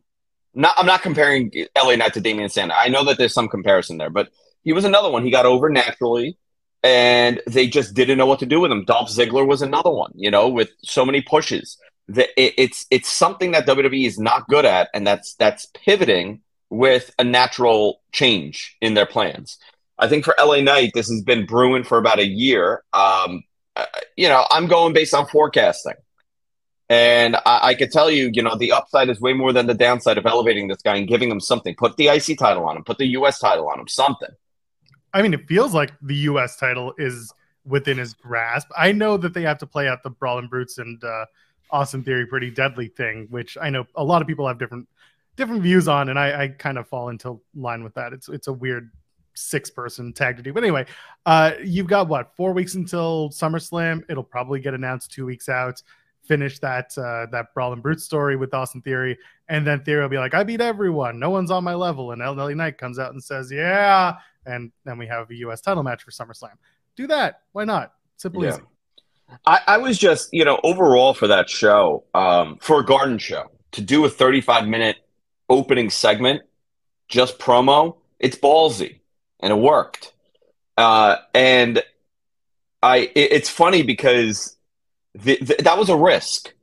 Not 0.53 0.73
I'm 0.77 0.85
not 0.85 1.01
comparing 1.01 1.51
LA 1.75 1.97
Knight 1.97 2.13
to 2.13 2.21
Damien 2.21 2.47
Sandow. 2.47 2.75
I 2.77 2.87
know 2.87 3.03
that 3.03 3.17
there's 3.17 3.33
some 3.33 3.49
comparison 3.49 3.97
there, 3.97 4.09
but 4.09 4.29
he 4.63 4.71
was 4.71 4.85
another 4.85 5.09
one. 5.09 5.25
He 5.25 5.31
got 5.31 5.45
over 5.45 5.69
naturally 5.69 6.37
and 6.81 7.41
they 7.45 7.67
just 7.67 7.93
didn't 7.93 8.17
know 8.17 8.25
what 8.25 8.39
to 8.39 8.45
do 8.45 8.61
with 8.61 8.71
him. 8.71 8.85
Dolph 8.85 9.09
Ziggler 9.09 9.45
was 9.45 9.61
another 9.61 9.91
one, 9.91 10.13
you 10.15 10.31
know, 10.31 10.47
with 10.47 10.69
so 10.81 11.05
many 11.05 11.21
pushes. 11.21 11.77
That 12.07 12.29
it, 12.37 12.53
it's 12.57 12.85
it's 12.89 13.09
something 13.09 13.51
that 13.51 13.67
WWE 13.67 14.07
is 14.07 14.17
not 14.17 14.47
good 14.47 14.63
at, 14.63 14.87
and 14.93 15.05
that's 15.05 15.35
that's 15.35 15.67
pivoting 15.73 16.39
with 16.69 17.13
a 17.19 17.25
natural 17.25 17.99
change 18.13 18.77
in 18.79 18.93
their 18.93 19.05
plans. 19.05 19.57
I 19.97 20.07
think 20.07 20.25
for 20.25 20.35
LA 20.39 20.61
Knight, 20.61 20.91
this 20.93 21.09
has 21.09 21.21
been 21.21 21.45
brewing 21.45 21.83
for 21.83 21.97
about 21.97 22.19
a 22.19 22.25
year. 22.25 22.83
Um, 22.93 23.43
uh, 23.75 23.85
you 24.17 24.27
know, 24.27 24.45
I'm 24.51 24.67
going 24.67 24.93
based 24.93 25.13
on 25.13 25.27
forecasting. 25.27 25.95
And 26.89 27.35
I, 27.37 27.59
I 27.63 27.75
could 27.75 27.91
tell 27.91 28.11
you, 28.11 28.29
you 28.33 28.43
know, 28.43 28.55
the 28.55 28.71
upside 28.71 29.09
is 29.09 29.19
way 29.19 29.33
more 29.33 29.51
than 29.51 29.67
the 29.67 29.73
downside 29.73 30.17
of 30.17 30.25
elevating 30.25 30.67
this 30.67 30.81
guy 30.81 30.97
and 30.97 31.07
giving 31.07 31.31
him 31.31 31.39
something. 31.39 31.75
Put 31.75 31.97
the 31.97 32.07
IC 32.07 32.37
title 32.37 32.65
on 32.65 32.77
him, 32.77 32.83
put 32.83 32.97
the 32.97 33.07
US 33.07 33.39
title 33.39 33.67
on 33.69 33.79
him, 33.79 33.87
something. 33.87 34.29
I 35.15 35.21
mean, 35.21 35.33
it 35.33 35.47
feels 35.47 35.73
like 35.73 35.93
the 36.01 36.15
U.S. 36.15 36.57
title 36.57 36.93
is 36.97 37.33
within 37.65 37.97
his 37.97 38.13
grasp. 38.13 38.67
I 38.77 38.91
know 38.91 39.15
that 39.15 39.33
they 39.33 39.43
have 39.43 39.57
to 39.59 39.65
play 39.65 39.87
out 39.87 40.03
the 40.03 40.09
Brawling 40.09 40.47
Brutes 40.47 40.77
and 40.77 41.01
uh, 41.01 41.25
Austin 41.71 42.03
Theory 42.03 42.25
Pretty 42.25 42.51
Deadly 42.51 42.89
thing, 42.89 43.27
which 43.29 43.57
I 43.59 43.69
know 43.69 43.85
a 43.95 44.03
lot 44.03 44.21
of 44.21 44.27
people 44.27 44.45
have 44.45 44.59
different 44.59 44.89
different 45.37 45.63
views 45.63 45.87
on, 45.87 46.09
and 46.09 46.19
I, 46.19 46.43
I 46.43 46.47
kind 46.49 46.77
of 46.77 46.87
fall 46.89 47.07
into 47.07 47.41
line 47.55 47.81
with 47.81 47.93
that. 47.95 48.11
It's 48.11 48.27
it's 48.27 48.47
a 48.47 48.53
weird 48.53 48.91
six 49.35 49.69
person 49.69 50.11
tag 50.13 50.37
to 50.37 50.43
do. 50.43 50.51
But 50.53 50.63
anyway, 50.63 50.85
uh, 51.25 51.51
you've 51.63 51.87
got 51.87 52.07
what 52.07 52.35
four 52.35 52.53
weeks 52.53 52.75
until 52.75 53.29
SummerSlam. 53.29 54.03
It'll 54.09 54.23
probably 54.23 54.59
get 54.59 54.73
announced 54.73 55.11
two 55.11 55.25
weeks 55.25 55.47
out. 55.49 55.81
Finish 56.23 56.59
that 56.59 56.97
uh, 56.97 57.27
that 57.31 57.53
Brawl 57.53 57.73
and 57.73 57.83
Brute 57.83 58.01
story 58.01 58.35
with 58.35 58.53
Austin 58.53 58.81
Theory, 58.81 59.17
and 59.47 59.65
then 59.65 59.83
Theory 59.83 60.01
will 60.01 60.09
be 60.09 60.17
like, 60.17 60.33
"I 60.33 60.43
beat 60.43 60.61
everyone. 60.61 61.19
No 61.19 61.29
one's 61.29 61.51
on 61.51 61.63
my 61.63 61.75
level." 61.75 62.11
And 62.11 62.21
LA 62.21 62.49
Knight 62.49 62.79
comes 62.79 62.97
out 62.97 63.13
and 63.13 63.23
says, 63.23 63.51
"Yeah, 63.51 64.15
and 64.45 64.71
then 64.85 64.97
we 64.97 65.07
have 65.07 65.29
a 65.29 65.35
U.S. 65.35 65.61
title 65.61 65.83
match 65.83 66.03
for 66.03 66.11
SummerSlam. 66.11 66.53
Do 66.95 67.07
that. 67.07 67.41
Why 67.51 67.65
not? 67.65 67.93
Simple 68.17 68.43
yeah. 68.43 68.53
easy. 68.53 68.61
I, 69.45 69.59
I, 69.67 69.77
was 69.77 69.97
just, 69.97 70.29
you 70.33 70.45
know, 70.45 70.59
overall 70.63 71.13
for 71.13 71.27
that 71.27 71.49
show, 71.49 72.03
um, 72.13 72.57
for 72.61 72.79
a 72.79 72.85
garden 72.85 73.17
show, 73.17 73.51
to 73.71 73.81
do 73.81 74.05
a 74.05 74.09
35 74.09 74.67
minute 74.67 74.97
opening 75.49 75.89
segment, 75.89 76.43
just 77.07 77.39
promo, 77.39 77.97
it's 78.19 78.37
ballsy, 78.37 78.99
and 79.39 79.51
it 79.51 79.57
worked. 79.57 80.13
Uh, 80.77 81.17
and 81.33 81.81
I, 82.81 82.97
it, 82.97 83.31
it's 83.31 83.49
funny 83.49 83.81
because 83.81 84.57
the, 85.13 85.37
the, 85.41 85.55
that 85.63 85.77
was 85.77 85.89
a 85.89 85.97
risk. 85.97 86.53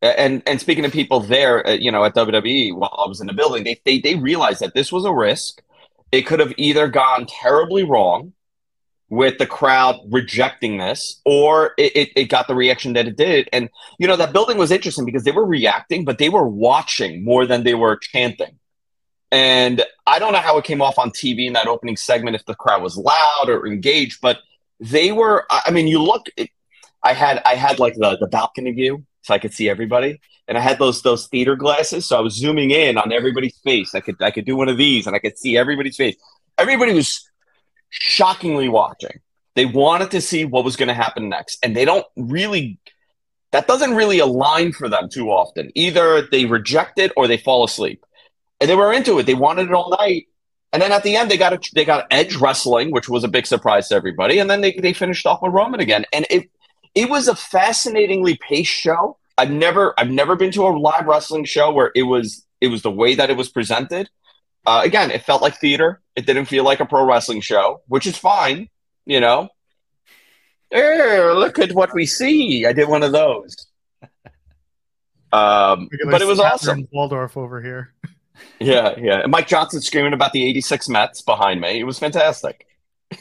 And 0.00 0.42
and 0.48 0.60
speaking 0.60 0.82
to 0.82 0.90
people 0.90 1.20
there, 1.20 1.64
uh, 1.64 1.72
you 1.74 1.92
know, 1.92 2.04
at 2.04 2.16
WWE 2.16 2.74
while 2.74 3.04
I 3.04 3.06
was 3.06 3.20
in 3.20 3.28
the 3.28 3.32
building, 3.32 3.62
they, 3.62 3.80
they 3.84 4.00
they 4.00 4.16
realized 4.16 4.58
that 4.58 4.74
this 4.74 4.90
was 4.90 5.04
a 5.04 5.12
risk 5.12 5.62
it 6.12 6.26
could 6.26 6.40
have 6.40 6.52
either 6.58 6.88
gone 6.88 7.26
terribly 7.26 7.82
wrong 7.82 8.34
with 9.08 9.38
the 9.38 9.46
crowd 9.46 9.96
rejecting 10.10 10.78
this, 10.78 11.20
or 11.24 11.72
it, 11.76 11.96
it, 11.96 12.08
it, 12.16 12.24
got 12.24 12.46
the 12.46 12.54
reaction 12.54 12.92
that 12.94 13.06
it 13.06 13.16
did. 13.16 13.48
And, 13.52 13.68
you 13.98 14.06
know, 14.06 14.16
that 14.16 14.32
building 14.32 14.56
was 14.56 14.70
interesting 14.70 15.04
because 15.04 15.24
they 15.24 15.32
were 15.32 15.44
reacting, 15.44 16.04
but 16.04 16.18
they 16.18 16.28
were 16.28 16.48
watching 16.48 17.24
more 17.24 17.44
than 17.44 17.64
they 17.64 17.74
were 17.74 17.96
chanting. 17.96 18.58
And 19.32 19.82
I 20.06 20.20
don't 20.20 20.32
know 20.32 20.38
how 20.38 20.58
it 20.58 20.64
came 20.64 20.80
off 20.80 20.98
on 20.98 21.10
TV 21.10 21.46
in 21.46 21.54
that 21.54 21.66
opening 21.66 21.96
segment, 21.96 22.36
if 22.36 22.44
the 22.44 22.54
crowd 22.54 22.82
was 22.82 22.96
loud 22.96 23.48
or 23.48 23.66
engaged, 23.66 24.20
but 24.20 24.38
they 24.78 25.10
were, 25.10 25.46
I 25.50 25.70
mean, 25.70 25.88
you 25.88 26.00
look, 26.00 26.26
I 27.02 27.14
had, 27.14 27.42
I 27.44 27.54
had 27.54 27.80
like 27.80 27.94
the, 27.94 28.16
the 28.20 28.28
balcony 28.28 28.72
view 28.72 29.04
so 29.22 29.34
I 29.34 29.38
could 29.38 29.54
see 29.54 29.68
everybody 29.68 30.20
and 30.48 30.58
I 30.58 30.60
had 30.60 30.78
those 30.78 31.02
those 31.02 31.28
theater 31.28 31.56
glasses, 31.56 32.06
so 32.06 32.16
I 32.16 32.20
was 32.20 32.34
zooming 32.34 32.70
in 32.70 32.98
on 32.98 33.12
everybody's 33.12 33.56
face. 33.58 33.94
I 33.94 34.00
could 34.00 34.20
I 34.20 34.30
could 34.30 34.44
do 34.44 34.56
one 34.56 34.68
of 34.68 34.76
these, 34.76 35.06
and 35.06 35.14
I 35.14 35.18
could 35.18 35.38
see 35.38 35.56
everybody's 35.56 35.96
face. 35.96 36.16
Everybody 36.58 36.92
was 36.92 37.28
shockingly 37.90 38.68
watching. 38.68 39.20
They 39.54 39.66
wanted 39.66 40.10
to 40.12 40.20
see 40.20 40.44
what 40.44 40.64
was 40.64 40.76
going 40.76 40.88
to 40.88 40.94
happen 40.94 41.28
next, 41.28 41.58
and 41.62 41.76
they 41.76 41.84
don't 41.84 42.06
really. 42.16 42.78
That 43.52 43.66
doesn't 43.66 43.94
really 43.94 44.18
align 44.18 44.72
for 44.72 44.88
them 44.88 45.10
too 45.10 45.30
often. 45.30 45.70
Either 45.74 46.22
they 46.22 46.46
reject 46.46 46.98
it 46.98 47.12
or 47.16 47.28
they 47.28 47.36
fall 47.36 47.64
asleep, 47.64 48.04
and 48.62 48.70
they 48.70 48.76
were 48.76 48.92
into 48.92 49.18
it. 49.18 49.26
They 49.26 49.34
wanted 49.34 49.68
it 49.68 49.74
all 49.74 49.90
night, 49.90 50.28
and 50.72 50.80
then 50.80 50.92
at 50.92 51.02
the 51.02 51.16
end 51.16 51.30
they 51.30 51.36
got 51.36 51.52
a, 51.52 51.70
they 51.74 51.84
got 51.84 52.06
Edge 52.10 52.36
wrestling, 52.36 52.90
which 52.90 53.08
was 53.08 53.24
a 53.24 53.28
big 53.28 53.46
surprise 53.46 53.88
to 53.88 53.94
everybody, 53.94 54.38
and 54.38 54.48
then 54.48 54.62
they 54.62 54.72
they 54.72 54.94
finished 54.94 55.26
off 55.26 55.42
with 55.42 55.52
Roman 55.52 55.80
again, 55.80 56.06
and 56.12 56.26
it 56.30 56.50
it 56.94 57.10
was 57.10 57.28
a 57.28 57.36
fascinatingly 57.36 58.38
paced 58.48 58.72
show. 58.72 59.18
I've 59.36 59.50
never 59.50 59.94
I've 59.98 60.10
never 60.10 60.36
been 60.36 60.52
to 60.52 60.66
a 60.66 60.70
live 60.70 61.06
wrestling 61.06 61.44
show 61.44 61.72
where 61.72 61.92
it 61.94 62.04
was 62.04 62.46
it 62.60 62.68
was 62.68 62.82
the 62.82 62.90
way 62.90 63.14
that 63.14 63.28
it 63.28 63.36
was 63.36 63.50
presented. 63.50 64.08
Uh, 64.64 64.80
again, 64.84 65.10
it 65.10 65.24
felt 65.24 65.42
like 65.42 65.58
theater. 65.58 66.00
It 66.14 66.24
didn't 66.24 66.44
feel 66.44 66.62
like 66.62 66.78
a 66.78 66.86
pro 66.86 67.04
wrestling 67.04 67.40
show, 67.40 67.82
which 67.88 68.06
is 68.06 68.16
fine 68.16 68.68
you 69.06 69.20
know. 69.20 69.48
Hey, 70.70 71.20
look 71.32 71.58
at 71.58 71.72
what 71.72 71.92
we 71.94 72.06
see. 72.06 72.66
I 72.66 72.72
did 72.72 72.88
one 72.88 73.02
of 73.02 73.12
those. 73.12 73.56
Um, 75.34 75.88
but 76.10 76.20
it 76.20 76.26
was 76.26 76.38
awesome. 76.38 76.86
Waldorf 76.92 77.38
over 77.38 77.62
here. 77.62 77.94
yeah, 78.60 78.94
yeah. 78.98 79.20
And 79.22 79.30
Mike 79.30 79.48
Johnson 79.48 79.80
screaming 79.80 80.12
about 80.12 80.32
the 80.32 80.46
86 80.46 80.88
Mets 80.88 81.22
behind 81.22 81.60
me. 81.60 81.80
It 81.80 81.84
was 81.84 81.98
fantastic. 81.98 82.66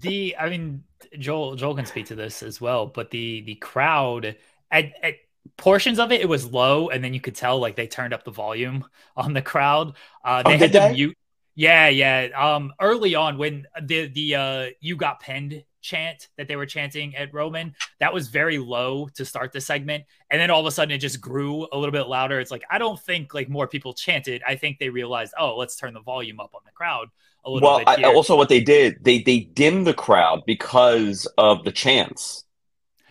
the 0.00 0.36
I 0.38 0.48
mean 0.48 0.84
Joel 1.18 1.56
Joel 1.56 1.76
can 1.76 1.86
speak 1.86 2.06
to 2.06 2.14
this 2.14 2.42
as 2.42 2.60
well, 2.60 2.86
but 2.86 3.10
the 3.10 3.42
the 3.42 3.54
crowd 3.56 4.36
at, 4.70 4.92
at 5.02 5.14
portions 5.56 5.98
of 5.98 6.10
it 6.10 6.20
it 6.20 6.28
was 6.28 6.46
low 6.46 6.88
and 6.88 7.04
then 7.04 7.12
you 7.14 7.20
could 7.20 7.34
tell 7.34 7.58
like 7.58 7.76
they 7.76 7.86
turned 7.86 8.14
up 8.14 8.24
the 8.24 8.30
volume 8.30 8.84
on 9.16 9.32
the 9.32 9.42
crowd. 9.42 9.94
Uh 10.24 10.42
they 10.42 10.54
oh, 10.54 10.58
had 10.58 10.72
to 10.72 10.90
mute 10.92 11.16
yeah, 11.56 11.88
yeah. 11.88 12.28
Um, 12.36 12.72
early 12.80 13.14
on 13.14 13.38
when 13.38 13.66
the 13.80 14.08
the 14.08 14.34
uh 14.34 14.66
you 14.80 14.96
got 14.96 15.20
pinned 15.20 15.64
chant 15.84 16.28
that 16.36 16.48
they 16.48 16.56
were 16.56 16.66
chanting 16.66 17.14
at 17.14 17.32
Roman, 17.32 17.74
that 18.00 18.12
was 18.12 18.28
very 18.28 18.58
low 18.58 19.08
to 19.14 19.24
start 19.24 19.52
the 19.52 19.60
segment, 19.60 20.04
and 20.30 20.40
then 20.40 20.50
all 20.50 20.60
of 20.60 20.66
a 20.66 20.70
sudden 20.70 20.92
it 20.92 20.98
just 20.98 21.20
grew 21.20 21.68
a 21.72 21.78
little 21.78 21.92
bit 21.92 22.08
louder. 22.08 22.40
It's 22.40 22.50
like 22.50 22.64
I 22.70 22.78
don't 22.78 22.98
think 22.98 23.34
like 23.34 23.48
more 23.48 23.68
people 23.68 23.92
chanted. 23.92 24.42
I 24.48 24.56
think 24.56 24.78
they 24.78 24.88
realized, 24.88 25.34
oh, 25.38 25.56
let's 25.56 25.76
turn 25.76 25.94
the 25.94 26.00
volume 26.00 26.40
up 26.40 26.54
on 26.54 26.62
the 26.64 26.72
crowd 26.72 27.08
a 27.44 27.50
little 27.50 27.68
well, 27.68 27.78
bit. 27.78 28.00
Well, 28.02 28.16
also 28.16 28.36
what 28.36 28.48
they 28.48 28.60
did, 28.60 29.04
they 29.04 29.22
they 29.22 29.40
dimmed 29.40 29.86
the 29.86 29.94
crowd 29.94 30.42
because 30.46 31.26
of 31.38 31.62
the 31.64 31.72
chants. 31.72 32.44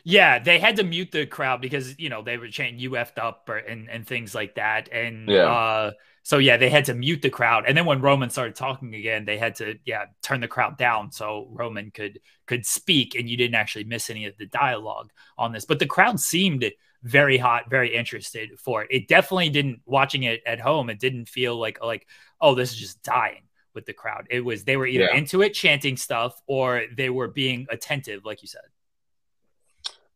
Yeah, 0.03 0.39
they 0.39 0.60
had 0.60 0.75
to 0.77 0.84
mute 0.84 1.12
the 1.12 1.25
crowd 1.25 1.62
because 1.62 1.98
you 1.98 2.10
know 2.10 2.24
they 2.24 2.38
were 2.38 2.50
chanting 2.50 2.80
"you 2.80 2.92
effed 2.92 3.18
up" 3.18 3.48
or, 3.48 3.58
and 3.58 3.89
and 3.89 4.06
things 4.06 4.36
like 4.36 4.56
that, 4.56 4.89
and 4.92 5.30
yeah. 5.30 5.44
uh 5.44 5.92
so 6.24 6.38
yeah, 6.38 6.56
they 6.56 6.70
had 6.70 6.86
to 6.86 6.94
mute 6.94 7.22
the 7.22 7.30
crowd, 7.30 7.65
and 7.68 7.77
then 7.77 7.86
when 7.86 8.01
Roman 8.01 8.30
started 8.30 8.56
talking 8.56 8.96
again, 8.96 9.25
they 9.25 9.38
had 9.38 9.56
to 9.56 9.75
yeah 9.86 10.06
turn 10.22 10.39
the 10.39 10.48
crowd 10.48 10.77
down 10.77 11.12
so 11.12 11.50
Roman 11.51 11.92
could 11.92 12.22
could 12.46 12.65
speak, 12.65 13.15
and 13.15 13.30
you 13.30 13.36
didn't 13.36 13.56
actually 13.56 13.84
miss 13.84 14.10
any 14.10 14.25
of 14.25 14.38
the 14.38 14.46
dialogue 14.46 15.12
on 15.38 15.51
this. 15.51 15.65
But 15.65 15.80
the 15.80 15.86
crowd 15.86 16.20
seemed 16.20 16.65
very 17.03 17.38
hot, 17.38 17.70
very 17.70 17.94
interested 17.94 18.58
for 18.58 18.84
it. 18.84 18.88
It 18.89 19.08
definitely 19.10 19.50
didn't 19.50 19.82
watching 19.86 20.24
it 20.24 20.42
at 20.46 20.62
home. 20.62 20.89
It 20.89 21.00
didn't 21.00 21.27
feel 21.27 21.58
like 21.58 21.84
like 21.84 22.08
oh 22.39 22.56
this 22.56 22.72
is 22.72 22.77
just 22.77 23.03
dying 23.03 23.44
with 23.74 23.86
the 23.86 23.94
crowd. 23.94 24.27
It 24.30 24.42
was 24.42 24.63
they 24.63 24.77
were 24.77 24.88
either 24.88 25.10
yeah. 25.12 25.18
into 25.18 25.42
it, 25.42 25.53
chanting 25.53 25.98
stuff, 25.98 26.42
or 26.48 26.84
they 26.96 27.10
were 27.10 27.27
being 27.27 27.68
attentive, 27.70 28.24
like 28.24 28.42
you 28.42 28.48
said. 28.48 28.62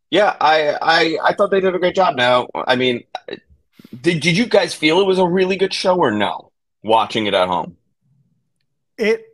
Yeah, 0.09 0.37
I, 0.39 0.77
I 0.81 1.17
I 1.21 1.33
thought 1.33 1.51
they 1.51 1.59
did 1.59 1.75
a 1.75 1.79
great 1.79 1.95
job. 1.95 2.15
Now, 2.15 2.47
I 2.55 2.77
mean, 2.77 3.03
did, 4.01 4.21
did 4.21 4.37
you 4.37 4.45
guys 4.45 4.73
feel 4.73 4.99
it 4.99 5.05
was 5.05 5.19
a 5.19 5.27
really 5.27 5.55
good 5.55 5.73
show 5.73 5.97
or 5.97 6.11
no? 6.11 6.51
Watching 6.83 7.25
it 7.25 7.33
at 7.33 7.47
home, 7.47 7.75
it 8.97 9.25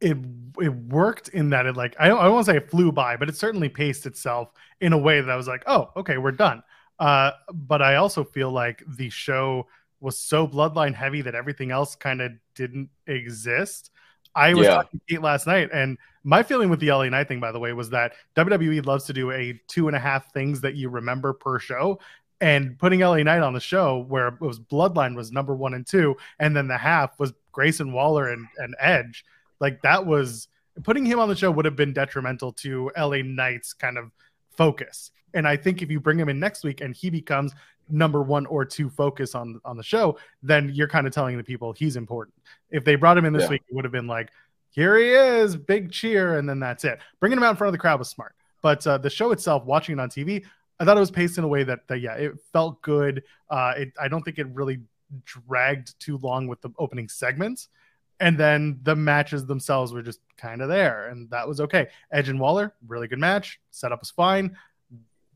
it 0.00 0.16
it 0.60 0.68
worked 0.68 1.28
in 1.28 1.50
that 1.50 1.66
it 1.66 1.76
like 1.76 1.96
I 1.98 2.08
don't, 2.08 2.18
I 2.18 2.24
don't 2.24 2.44
say 2.44 2.56
it 2.56 2.70
flew 2.70 2.92
by, 2.92 3.16
but 3.16 3.28
it 3.28 3.36
certainly 3.36 3.68
paced 3.68 4.06
itself 4.06 4.52
in 4.80 4.92
a 4.92 4.98
way 4.98 5.20
that 5.20 5.30
I 5.30 5.36
was 5.36 5.46
like, 5.46 5.62
oh, 5.66 5.90
okay, 5.96 6.18
we're 6.18 6.32
done. 6.32 6.62
Uh, 6.98 7.30
but 7.52 7.80
I 7.80 7.96
also 7.96 8.24
feel 8.24 8.50
like 8.50 8.82
the 8.86 9.08
show 9.08 9.66
was 10.00 10.18
so 10.18 10.46
bloodline 10.46 10.94
heavy 10.94 11.22
that 11.22 11.34
everything 11.34 11.70
else 11.70 11.94
kind 11.94 12.20
of 12.20 12.32
didn't 12.54 12.90
exist. 13.06 13.90
I 14.34 14.54
was 14.54 14.66
yeah. 14.66 14.74
talking 14.74 15.00
to 15.00 15.14
Kate 15.14 15.22
last 15.22 15.46
night, 15.46 15.70
and 15.72 15.98
my 16.22 16.42
feeling 16.42 16.70
with 16.70 16.80
the 16.80 16.92
LA 16.92 17.08
Knight 17.08 17.28
thing, 17.28 17.40
by 17.40 17.52
the 17.52 17.58
way, 17.58 17.72
was 17.72 17.90
that 17.90 18.12
WWE 18.36 18.84
loves 18.84 19.04
to 19.04 19.12
do 19.12 19.30
a 19.30 19.60
two 19.68 19.88
and 19.88 19.96
a 19.96 20.00
half 20.00 20.32
things 20.32 20.60
that 20.60 20.74
you 20.74 20.88
remember 20.88 21.32
per 21.32 21.58
show 21.58 21.98
and 22.40 22.78
putting 22.78 23.00
LA 23.00 23.22
Knight 23.22 23.42
on 23.42 23.52
the 23.52 23.60
show 23.60 24.04
where 24.08 24.28
it 24.28 24.40
was 24.40 24.60
Bloodline 24.60 25.16
was 25.16 25.32
number 25.32 25.54
one 25.54 25.74
and 25.74 25.86
two, 25.86 26.16
and 26.38 26.56
then 26.56 26.68
the 26.68 26.78
half 26.78 27.18
was 27.18 27.32
Grayson 27.52 27.92
Waller 27.92 28.28
and, 28.28 28.46
and 28.58 28.74
Edge. 28.78 29.24
Like 29.60 29.82
that 29.82 30.06
was 30.06 30.48
putting 30.84 31.04
him 31.04 31.18
on 31.18 31.28
the 31.28 31.36
show 31.36 31.50
would 31.50 31.64
have 31.64 31.76
been 31.76 31.92
detrimental 31.92 32.52
to 32.52 32.90
LA 32.96 33.18
Knight's 33.24 33.72
kind 33.72 33.98
of 33.98 34.12
focus. 34.50 35.10
And 35.34 35.46
I 35.46 35.56
think 35.56 35.82
if 35.82 35.90
you 35.90 36.00
bring 36.00 36.18
him 36.18 36.28
in 36.28 36.38
next 36.38 36.64
week 36.64 36.80
and 36.80 36.94
he 36.94 37.10
becomes 37.10 37.52
number 37.90 38.22
one 38.22 38.46
or 38.46 38.64
two 38.64 38.88
focus 38.88 39.34
on 39.34 39.60
on 39.64 39.76
the 39.76 39.82
show, 39.82 40.18
then 40.42 40.70
you're 40.72 40.88
kind 40.88 41.06
of 41.06 41.12
telling 41.12 41.36
the 41.36 41.44
people 41.44 41.72
he's 41.72 41.96
important. 41.96 42.34
If 42.70 42.84
they 42.84 42.94
brought 42.94 43.18
him 43.18 43.24
in 43.24 43.32
this 43.32 43.44
yeah. 43.44 43.50
week, 43.50 43.62
it 43.68 43.74
would 43.74 43.84
have 43.84 43.92
been 43.92 44.06
like, 44.06 44.30
here 44.70 44.96
he 44.96 45.10
is, 45.10 45.56
big 45.56 45.90
cheer, 45.90 46.38
and 46.38 46.48
then 46.48 46.60
that's 46.60 46.84
it. 46.84 46.98
Bringing 47.20 47.38
him 47.38 47.44
out 47.44 47.50
in 47.50 47.56
front 47.56 47.68
of 47.68 47.72
the 47.72 47.78
crowd 47.78 47.98
was 47.98 48.08
smart. 48.08 48.34
But 48.62 48.86
uh, 48.86 48.98
the 48.98 49.10
show 49.10 49.30
itself, 49.32 49.64
watching 49.64 49.98
it 49.98 50.00
on 50.00 50.10
TV, 50.10 50.44
I 50.80 50.84
thought 50.84 50.96
it 50.96 51.00
was 51.00 51.10
paced 51.10 51.38
in 51.38 51.44
a 51.44 51.48
way 51.48 51.64
that, 51.64 51.88
that 51.88 51.98
yeah, 51.98 52.14
it 52.14 52.32
felt 52.52 52.80
good. 52.82 53.24
Uh, 53.50 53.74
it, 53.76 53.92
I 54.00 54.08
don't 54.08 54.22
think 54.22 54.38
it 54.38 54.46
really 54.48 54.80
dragged 55.24 55.98
too 55.98 56.18
long 56.18 56.46
with 56.46 56.60
the 56.60 56.70
opening 56.78 57.08
segments. 57.08 57.68
And 58.20 58.36
then 58.36 58.80
the 58.82 58.96
matches 58.96 59.46
themselves 59.46 59.92
were 59.92 60.02
just 60.02 60.20
kind 60.36 60.60
of 60.60 60.68
there, 60.68 61.08
and 61.08 61.30
that 61.30 61.46
was 61.46 61.60
okay. 61.60 61.86
Edge 62.10 62.28
and 62.28 62.40
Waller, 62.40 62.74
really 62.88 63.06
good 63.06 63.20
match. 63.20 63.60
Setup 63.70 64.00
was 64.00 64.10
fine. 64.10 64.56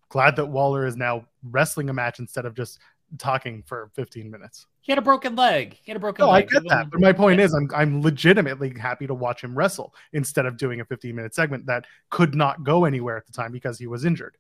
Glad 0.08 0.34
that 0.36 0.46
Waller 0.46 0.84
is 0.84 0.96
now 0.96 1.26
wrestling 1.44 1.90
a 1.90 1.92
match 1.92 2.18
instead 2.18 2.44
of 2.44 2.54
just 2.54 2.80
talking 3.18 3.62
for 3.62 3.90
15 3.94 4.30
minutes. 4.30 4.66
He 4.80 4.90
had 4.90 4.98
a 4.98 5.02
broken 5.02 5.36
leg. 5.36 5.78
He 5.82 5.92
had 5.92 5.96
a 5.96 6.00
broken 6.00 6.26
no, 6.26 6.32
leg. 6.32 6.48
I 6.50 6.54
get 6.54 6.68
that. 6.68 6.90
But 6.90 7.00
my 7.00 7.12
point 7.12 7.38
yeah. 7.38 7.44
is 7.44 7.54
I'm 7.54 7.70
I'm 7.74 8.02
legitimately 8.02 8.76
happy 8.76 9.06
to 9.06 9.14
watch 9.14 9.44
him 9.44 9.54
wrestle 9.54 9.94
instead 10.12 10.44
of 10.44 10.56
doing 10.56 10.80
a 10.80 10.84
15 10.84 11.14
minute 11.14 11.34
segment 11.34 11.66
that 11.66 11.86
could 12.10 12.34
not 12.34 12.64
go 12.64 12.84
anywhere 12.84 13.16
at 13.16 13.26
the 13.26 13.32
time 13.32 13.52
because 13.52 13.78
he 13.78 13.86
was 13.86 14.04
injured. 14.04 14.36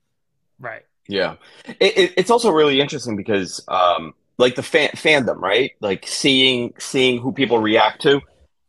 Right. 0.58 0.82
Yeah, 1.08 1.36
it, 1.66 1.98
it, 1.98 2.14
it's 2.16 2.30
also 2.30 2.50
really 2.50 2.80
interesting 2.80 3.16
because, 3.16 3.62
um, 3.68 4.14
like 4.38 4.54
the 4.54 4.62
fan- 4.62 4.90
fandom, 4.90 5.36
right? 5.40 5.72
Like 5.80 6.06
seeing 6.06 6.74
seeing 6.78 7.20
who 7.20 7.32
people 7.32 7.58
react 7.58 8.02
to. 8.02 8.20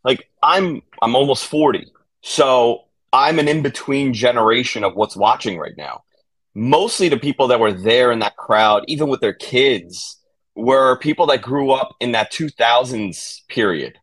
Like 0.03 0.29
I'm 0.41 0.81
I'm 1.01 1.15
almost 1.15 1.45
forty, 1.45 1.87
so 2.21 2.85
I'm 3.13 3.39
an 3.39 3.47
in 3.47 3.61
between 3.61 4.13
generation 4.13 4.83
of 4.83 4.95
what's 4.95 5.15
watching 5.15 5.59
right 5.59 5.77
now. 5.77 6.03
Mostly 6.55 7.09
the 7.09 7.17
people 7.17 7.47
that 7.47 7.59
were 7.59 7.73
there 7.73 8.11
in 8.11 8.19
that 8.19 8.35
crowd, 8.37 8.83
even 8.87 9.09
with 9.09 9.21
their 9.21 9.33
kids, 9.33 10.19
were 10.55 10.97
people 10.99 11.27
that 11.27 11.41
grew 11.41 11.71
up 11.71 11.95
in 11.99 12.11
that 12.13 12.31
2000s 12.31 13.41
period. 13.47 13.97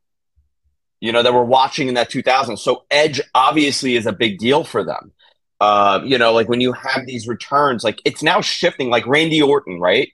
You 1.00 1.12
know, 1.12 1.22
that 1.22 1.32
were 1.32 1.44
watching 1.44 1.88
in 1.88 1.94
that 1.94 2.10
2000s. 2.10 2.60
So 2.60 2.84
Edge 2.90 3.20
obviously 3.34 3.96
is 3.96 4.06
a 4.06 4.12
big 4.12 4.38
deal 4.38 4.64
for 4.64 4.84
them. 4.84 5.12
Uh, 5.60 6.00
you 6.04 6.16
know, 6.16 6.32
like 6.32 6.48
when 6.48 6.60
you 6.60 6.72
have 6.72 7.06
these 7.06 7.28
returns, 7.28 7.84
like 7.84 8.00
it's 8.04 8.22
now 8.22 8.40
shifting, 8.40 8.88
like 8.88 9.06
Randy 9.06 9.42
Orton, 9.42 9.78
right? 9.78 10.10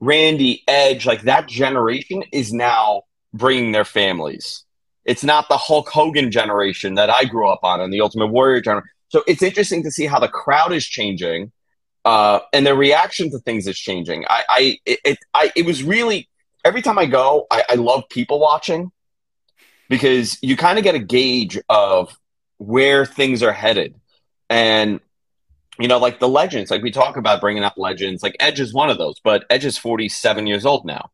Randy, 0.00 0.64
Edge, 0.66 1.06
like 1.06 1.22
that 1.22 1.46
generation 1.46 2.24
is 2.32 2.52
now 2.52 3.02
bringing 3.32 3.72
their 3.72 3.84
families. 3.84 4.64
It's 5.04 5.22
not 5.22 5.48
the 5.48 5.56
Hulk 5.56 5.88
Hogan 5.88 6.30
generation 6.30 6.94
that 6.94 7.10
I 7.10 7.24
grew 7.24 7.48
up 7.48 7.60
on 7.62 7.80
and 7.80 7.92
the 7.92 8.00
Ultimate 8.00 8.28
Warrior 8.28 8.60
generation. 8.60 8.88
So 9.08 9.22
it's 9.26 9.42
interesting 9.42 9.82
to 9.84 9.90
see 9.90 10.06
how 10.06 10.18
the 10.18 10.28
crowd 10.28 10.72
is 10.72 10.86
changing 10.86 11.52
uh, 12.04 12.40
and 12.52 12.66
the 12.66 12.74
reaction 12.74 13.30
to 13.30 13.38
things 13.38 13.66
is 13.66 13.78
changing. 13.78 14.24
I, 14.28 14.42
I, 14.48 14.78
it, 14.84 15.18
I, 15.34 15.52
it 15.54 15.64
was 15.64 15.82
really 15.84 16.28
every 16.64 16.82
time 16.82 16.98
I 16.98 17.06
go, 17.06 17.46
I, 17.50 17.64
I 17.70 17.74
love 17.74 18.04
people 18.08 18.40
watching 18.40 18.90
because 19.88 20.38
you 20.42 20.56
kind 20.56 20.78
of 20.78 20.84
get 20.84 20.94
a 20.94 21.00
gauge 21.00 21.58
of 21.68 22.16
where 22.58 23.04
things 23.04 23.42
are 23.42 23.52
headed. 23.52 23.94
And 24.52 25.00
you 25.78 25.88
know, 25.88 25.96
like 25.96 26.20
the 26.20 26.28
legends, 26.28 26.70
like 26.70 26.82
we 26.82 26.90
talk 26.90 27.16
about 27.16 27.40
bringing 27.40 27.64
up 27.64 27.78
legends, 27.78 28.22
like 28.22 28.36
Edge 28.38 28.60
is 28.60 28.74
one 28.74 28.90
of 28.90 28.98
those, 28.98 29.18
but 29.24 29.46
Edge 29.48 29.64
is 29.64 29.78
47 29.78 30.46
years 30.46 30.66
old 30.66 30.84
now. 30.84 31.10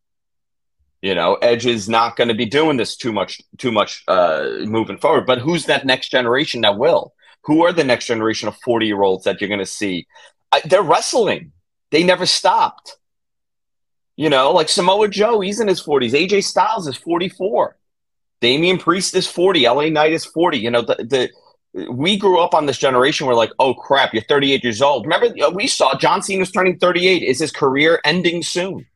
You 1.00 1.14
know, 1.14 1.34
Edge 1.36 1.64
is 1.64 1.88
not 1.88 2.16
going 2.16 2.26
to 2.26 2.34
be 2.34 2.46
doing 2.46 2.76
this 2.76 2.96
too 2.96 3.12
much, 3.12 3.40
too 3.56 3.70
much 3.70 4.02
uh, 4.08 4.48
moving 4.62 4.98
forward. 4.98 5.26
But 5.26 5.38
who's 5.38 5.66
that 5.66 5.86
next 5.86 6.08
generation 6.08 6.62
that 6.62 6.76
will? 6.76 7.14
Who 7.44 7.64
are 7.64 7.72
the 7.72 7.84
next 7.84 8.06
generation 8.06 8.48
of 8.48 8.56
40 8.56 8.86
year 8.86 9.02
olds 9.02 9.22
that 9.22 9.40
you're 9.40 9.46
going 9.46 9.60
to 9.60 9.66
see? 9.66 10.08
I, 10.50 10.60
they're 10.64 10.82
wrestling. 10.82 11.52
They 11.92 12.02
never 12.02 12.26
stopped. 12.26 12.96
You 14.16 14.28
know, 14.28 14.50
like 14.50 14.68
Samoa 14.68 15.06
Joe, 15.06 15.38
he's 15.38 15.60
in 15.60 15.68
his 15.68 15.80
40s. 15.80 16.10
AJ 16.10 16.42
Styles 16.42 16.88
is 16.88 16.96
44. 16.96 17.76
Damian 18.40 18.78
Priest 18.78 19.14
is 19.14 19.28
40. 19.28 19.68
LA 19.68 19.90
Knight 19.90 20.12
is 20.12 20.24
40. 20.24 20.58
You 20.58 20.72
know, 20.72 20.82
the, 20.82 20.96
the 20.96 21.30
we 21.90 22.16
grew 22.16 22.40
up 22.40 22.54
on 22.54 22.66
this 22.66 22.78
generation 22.78 23.26
where 23.26 23.36
like, 23.36 23.52
oh 23.58 23.74
crap, 23.74 24.12
you're 24.12 24.22
38 24.22 24.62
years 24.64 24.82
old. 24.82 25.04
Remember, 25.04 25.28
we 25.52 25.66
saw 25.66 25.96
John 25.96 26.22
Cena's 26.22 26.50
turning 26.50 26.78
38. 26.78 27.22
Is 27.22 27.38
his 27.38 27.52
career 27.52 28.00
ending 28.04 28.42
soon? 28.42 28.86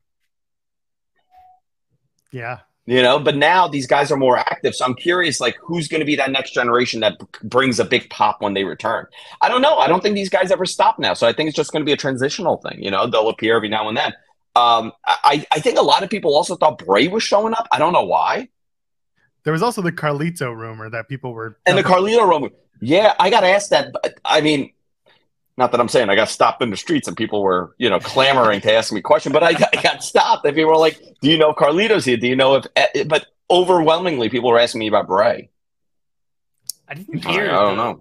Yeah, 2.30 2.60
You 2.86 3.02
know, 3.02 3.18
but 3.18 3.36
now 3.36 3.68
these 3.68 3.86
guys 3.86 4.10
are 4.10 4.16
more 4.16 4.38
active. 4.38 4.74
So 4.74 4.86
I'm 4.86 4.94
curious, 4.94 5.38
like, 5.38 5.56
who's 5.60 5.86
going 5.86 6.00
to 6.00 6.06
be 6.06 6.16
that 6.16 6.30
next 6.30 6.52
generation 6.52 7.00
that 7.00 7.18
b- 7.18 7.26
brings 7.44 7.78
a 7.78 7.84
big 7.84 8.08
pop 8.08 8.40
when 8.40 8.54
they 8.54 8.64
return? 8.64 9.06
I 9.42 9.50
don't 9.50 9.60
know. 9.60 9.76
I 9.76 9.86
don't 9.86 10.02
think 10.02 10.14
these 10.14 10.30
guys 10.30 10.50
ever 10.50 10.64
stop 10.64 10.98
now. 10.98 11.12
So 11.12 11.26
I 11.26 11.34
think 11.34 11.48
it's 11.48 11.56
just 11.56 11.72
going 11.72 11.82
to 11.82 11.84
be 11.84 11.92
a 11.92 11.96
transitional 11.96 12.56
thing. 12.56 12.82
You 12.82 12.90
know, 12.90 13.06
they'll 13.06 13.28
appear 13.28 13.54
every 13.56 13.68
now 13.68 13.88
and 13.88 13.96
then. 13.96 14.14
Um, 14.56 14.92
I, 15.04 15.46
I 15.52 15.60
think 15.60 15.78
a 15.78 15.82
lot 15.82 16.02
of 16.02 16.10
people 16.10 16.34
also 16.34 16.56
thought 16.56 16.78
Bray 16.78 17.08
was 17.08 17.22
showing 17.22 17.52
up. 17.52 17.68
I 17.70 17.78
don't 17.78 17.92
know 17.92 18.04
why. 18.04 18.48
There 19.44 19.52
was 19.52 19.62
also 19.62 19.82
the 19.82 19.92
Carlito 19.92 20.56
rumor 20.56 20.88
that 20.88 21.08
people 21.08 21.32
were 21.34 21.58
And 21.66 21.76
the 21.76 21.82
Carlito 21.82 22.26
rumor. 22.28 22.50
Yeah, 22.80 23.14
I 23.18 23.30
got 23.30 23.44
asked 23.44 23.70
that. 23.70 23.92
But, 23.92 24.18
I 24.24 24.40
mean, 24.40 24.72
not 25.56 25.70
that 25.72 25.80
I'm 25.80 25.88
saying 25.88 26.08
I 26.08 26.16
got 26.16 26.28
stopped 26.28 26.62
in 26.62 26.70
the 26.70 26.76
streets 26.76 27.06
and 27.08 27.16
people 27.16 27.42
were, 27.42 27.74
you 27.78 27.90
know, 27.90 28.00
clamoring 28.00 28.60
to 28.62 28.72
ask 28.72 28.92
me 28.92 29.00
questions, 29.00 29.32
but 29.32 29.42
I 29.42 29.52
got, 29.52 29.76
I 29.76 29.82
got 29.82 30.02
stopped 30.02 30.44
and 30.46 30.54
people 30.54 30.70
were 30.70 30.78
like, 30.78 31.00
"Do 31.20 31.30
you 31.30 31.38
know 31.38 31.52
Carlito's 31.52 32.04
here? 32.04 32.16
Do 32.16 32.26
you 32.26 32.36
know 32.36 32.56
if?" 32.56 32.66
eh, 32.74 33.04
But 33.04 33.26
overwhelmingly, 33.50 34.28
people 34.30 34.50
were 34.50 34.58
asking 34.58 34.80
me 34.80 34.88
about 34.88 35.06
Bray. 35.06 35.50
I 36.88 36.94
didn't 36.94 37.24
hear. 37.24 37.28
I 37.30 37.32
hear. 37.32 37.46
don't 37.48 37.76
the- 37.76 37.84
know. 37.84 38.00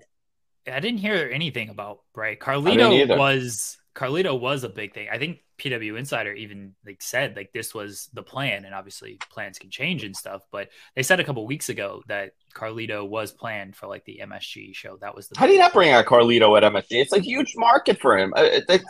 I 0.71 0.79
didn't 0.79 0.99
hear 0.99 1.29
anything 1.31 1.69
about 1.69 2.01
Bray. 2.13 2.35
Carlito 2.35 3.17
was 3.17 3.77
Carlito 3.95 4.39
was 4.39 4.63
a 4.63 4.69
big 4.69 4.93
thing. 4.93 5.07
I 5.11 5.17
think 5.17 5.39
PW 5.59 5.97
Insider 5.99 6.33
even 6.33 6.73
like 6.85 7.01
said 7.01 7.35
like 7.35 7.51
this 7.53 7.73
was 7.73 8.09
the 8.13 8.23
plan, 8.23 8.65
and 8.65 8.73
obviously 8.73 9.19
plans 9.29 9.59
can 9.59 9.69
change 9.69 10.03
and 10.03 10.15
stuff. 10.15 10.41
But 10.51 10.69
they 10.95 11.03
said 11.03 11.19
a 11.19 11.23
couple 11.23 11.45
weeks 11.45 11.69
ago 11.69 12.01
that 12.07 12.31
Carlito 12.55 13.07
was 13.07 13.31
planned 13.31 13.75
for 13.75 13.87
like 13.87 14.05
the 14.05 14.21
MSG 14.23 14.73
show. 14.73 14.97
That 15.01 15.15
was 15.15 15.27
the 15.27 15.37
How 15.37 15.45
do 15.45 15.53
you 15.53 15.59
not 15.59 15.73
bring 15.73 15.91
out 15.91 16.05
Carlito 16.05 16.55
at 16.57 16.63
MSG? 16.63 16.87
It's 16.91 17.13
a 17.13 17.19
huge 17.19 17.53
market 17.57 17.99
for 17.99 18.17
him. 18.17 18.33
Uh, 18.35 18.43
it- 18.43 18.65
it- 18.69 18.81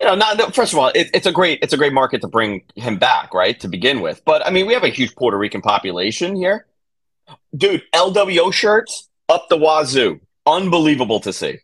you 0.00 0.06
know, 0.06 0.14
not 0.14 0.38
no, 0.38 0.48
first 0.48 0.72
of 0.72 0.78
all, 0.78 0.88
it, 0.94 1.08
it's 1.12 1.26
a 1.26 1.32
great 1.32 1.58
it's 1.62 1.74
a 1.74 1.76
great 1.76 1.92
market 1.92 2.22
to 2.22 2.28
bring 2.28 2.62
him 2.74 2.96
back, 2.98 3.34
right? 3.34 3.60
To 3.60 3.68
begin 3.68 4.00
with, 4.00 4.22
but 4.24 4.44
I 4.46 4.50
mean, 4.50 4.66
we 4.66 4.72
have 4.72 4.82
a 4.82 4.88
huge 4.88 5.14
Puerto 5.14 5.36
Rican 5.36 5.60
population 5.60 6.34
here, 6.34 6.66
dude. 7.54 7.82
LWO 7.94 8.50
shirts 8.50 9.10
up 9.28 9.48
the 9.50 9.58
wazoo, 9.58 10.18
unbelievable 10.46 11.20
to 11.20 11.32
see. 11.34 11.58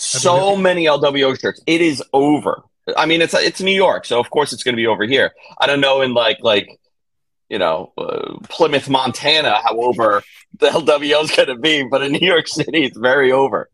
So 0.00 0.56
many 0.56 0.84
LWO 0.86 1.38
shirts. 1.38 1.60
It 1.66 1.80
is 1.80 2.02
over. 2.12 2.62
I 2.96 3.06
mean, 3.06 3.22
it's 3.22 3.34
it's 3.34 3.60
New 3.60 3.74
York, 3.74 4.04
so 4.04 4.18
of 4.18 4.30
course 4.30 4.52
it's 4.52 4.62
going 4.62 4.74
to 4.74 4.76
be 4.76 4.86
over 4.86 5.04
here. 5.04 5.32
I 5.60 5.66
don't 5.66 5.80
know 5.80 6.00
in 6.00 6.14
like 6.14 6.38
like 6.42 6.68
you 7.48 7.58
know 7.58 7.92
uh, 7.98 8.38
Plymouth, 8.48 8.88
Montana, 8.88 9.60
how 9.62 9.78
over 9.80 10.22
the 10.58 10.68
LWO 10.68 11.22
is 11.22 11.30
going 11.30 11.48
to 11.48 11.56
be, 11.56 11.84
but 11.84 12.02
in 12.02 12.12
New 12.12 12.26
York 12.26 12.48
City, 12.48 12.84
it's 12.84 12.96
very 12.98 13.30
over. 13.30 13.68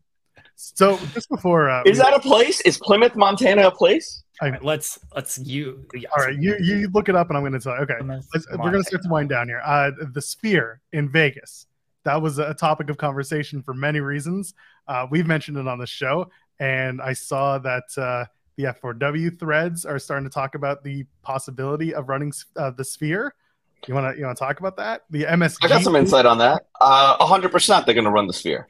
So 0.55 0.97
just 1.13 1.29
before, 1.29 1.69
uh, 1.69 1.83
Is 1.85 1.99
that 1.99 2.13
a 2.13 2.19
place? 2.19 2.61
Is 2.61 2.77
Plymouth, 2.79 3.15
Montana 3.15 3.67
a 3.67 3.71
place? 3.71 4.23
All 4.41 4.49
right, 4.49 4.63
let's 4.63 4.99
let's 5.15 5.37
you. 5.39 5.85
all 6.15 6.23
right? 6.25 6.35
You 6.39 6.57
you 6.59 6.89
look 6.89 7.09
it 7.09 7.15
up, 7.15 7.29
and 7.29 7.37
I'm 7.37 7.43
going 7.43 7.53
to 7.53 7.59
tell 7.59 7.73
you. 7.75 7.81
Okay, 7.81 7.95
Let's- 8.03 8.47
we're 8.51 8.71
going 8.71 8.73
to 8.73 8.83
start 8.83 9.03
to 9.03 9.09
wind 9.09 9.29
down 9.29 9.47
here. 9.47 9.61
Uh, 9.63 9.91
the 10.13 10.21
Sphere 10.21 10.81
in 10.91 11.09
Vegas. 11.09 11.65
That 12.07 12.21
was 12.21 12.39
a 12.39 12.53
topic 12.53 12.89
of 12.89 12.97
conversation 12.97 13.61
for 13.61 13.73
many 13.73 13.99
reasons. 13.99 14.53
Uh, 14.87 15.05
we've 15.11 15.27
mentioned 15.27 15.57
it 15.57 15.67
on 15.67 15.77
the 15.77 15.85
show, 15.85 16.31
and 16.57 17.01
I 17.01 17.11
saw 17.11 17.57
that 17.57 17.83
uh, 17.97 18.23
the 18.55 18.63
F4W 18.63 19.37
threads 19.37 19.83
are 19.83 19.99
starting 19.99 20.23
to 20.23 20.33
talk 20.33 20.55
about 20.55 20.85
the 20.85 21.05
possibility 21.21 21.93
of 21.93 22.07
running 22.07 22.31
uh, 22.55 22.71
the 22.71 22.85
Sphere. 22.85 23.35
You 23.87 23.93
want 23.93 24.13
to 24.13 24.17
you 24.17 24.25
want 24.25 24.37
to 24.37 24.41
talk 24.41 24.61
about 24.61 24.77
that? 24.77 25.03
The 25.09 25.25
MSG. 25.25 25.57
I 25.63 25.67
got 25.67 25.81
some 25.81 25.97
insight 25.97 26.25
on 26.25 26.37
that. 26.37 26.67
Uh, 26.79 27.25
hundred 27.25 27.51
percent, 27.51 27.85
they're 27.85 27.93
going 27.93 28.05
to 28.05 28.11
run 28.11 28.27
the 28.27 28.33
Sphere. 28.33 28.69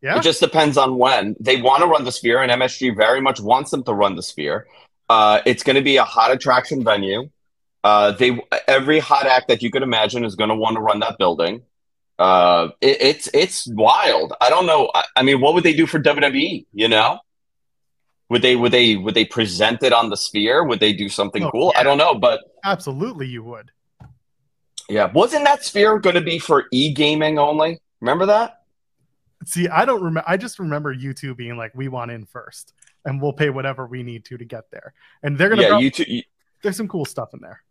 Yeah. 0.00 0.16
It 0.16 0.22
just 0.22 0.38
depends 0.38 0.76
on 0.76 0.98
when 0.98 1.34
they 1.40 1.60
want 1.60 1.82
to 1.82 1.88
run 1.88 2.04
the 2.04 2.12
Sphere, 2.12 2.42
and 2.42 2.52
MSG 2.52 2.96
very 2.96 3.20
much 3.20 3.40
wants 3.40 3.72
them 3.72 3.82
to 3.82 3.92
run 3.92 4.14
the 4.14 4.22
Sphere. 4.22 4.68
Uh, 5.08 5.40
it's 5.44 5.64
going 5.64 5.74
to 5.74 5.82
be 5.82 5.96
a 5.96 6.04
hot 6.04 6.30
attraction 6.30 6.84
venue. 6.84 7.28
Uh, 7.82 8.12
they 8.12 8.40
every 8.68 9.00
hot 9.00 9.26
act 9.26 9.48
that 9.48 9.62
you 9.62 9.70
could 9.72 9.82
imagine 9.82 10.24
is 10.24 10.36
going 10.36 10.50
to 10.50 10.56
want 10.56 10.76
to 10.76 10.80
run 10.80 11.00
that 11.00 11.18
building. 11.18 11.62
Uh, 12.18 12.70
it, 12.80 13.00
it's 13.00 13.28
it's 13.32 13.66
wild. 13.68 14.32
I 14.40 14.50
don't 14.50 14.66
know. 14.66 14.90
I, 14.94 15.04
I 15.16 15.22
mean, 15.22 15.40
what 15.40 15.54
would 15.54 15.64
they 15.64 15.72
do 15.74 15.86
for 15.86 16.00
WWE? 16.00 16.66
You 16.72 16.88
know, 16.88 17.20
would 18.28 18.42
they 18.42 18.56
would 18.56 18.72
they 18.72 18.96
would 18.96 19.14
they 19.14 19.24
present 19.24 19.82
it 19.82 19.92
on 19.92 20.10
the 20.10 20.16
Sphere? 20.16 20.64
Would 20.64 20.80
they 20.80 20.92
do 20.92 21.08
something 21.08 21.44
Oh, 21.44 21.50
cool? 21.50 21.72
yeah. 21.74 21.80
I 21.80 21.82
don't 21.84 21.98
know, 21.98 22.14
but 22.14 22.40
Absolutely, 22.64 23.28
you 23.28 23.42
would. 23.44 23.70
yeah, 24.88 25.10
wasn't 25.12 25.44
that 25.44 25.64
Sphere 25.64 25.98
going 26.00 26.16
to 26.16 26.20
be 26.20 26.38
for 26.38 26.64
e 26.72 26.92
gaming 26.92 27.38
only? 27.38 27.78
Remember 28.00 28.26
that? 28.26 28.62
See, 29.44 29.68
I 29.68 29.84
don't 29.84 30.02
remember. 30.02 30.24
I 30.28 30.36
just 30.36 30.58
remember 30.58 30.92
U2 30.94 31.36
being 31.36 31.56
like, 31.56 31.72
"We 31.74 31.86
want 31.86 32.10
in 32.10 32.26
first, 32.26 32.74
and 33.04 33.22
we'll 33.22 33.32
pay 33.32 33.50
whatever 33.50 33.86
we 33.86 34.02
need 34.02 34.24
to 34.26 34.36
to 34.36 34.44
get 34.44 34.68
there." 34.72 34.92
And 35.22 35.38
they're 35.38 35.48
gonna. 35.48 35.62
Yeah, 35.62 35.70
U2. 35.78 36.04
You, 36.08 36.22
there's 36.62 36.76
some 36.76 36.88
cool 36.88 37.04
stuff 37.04 37.32
in 37.34 37.40
there. 37.40 37.62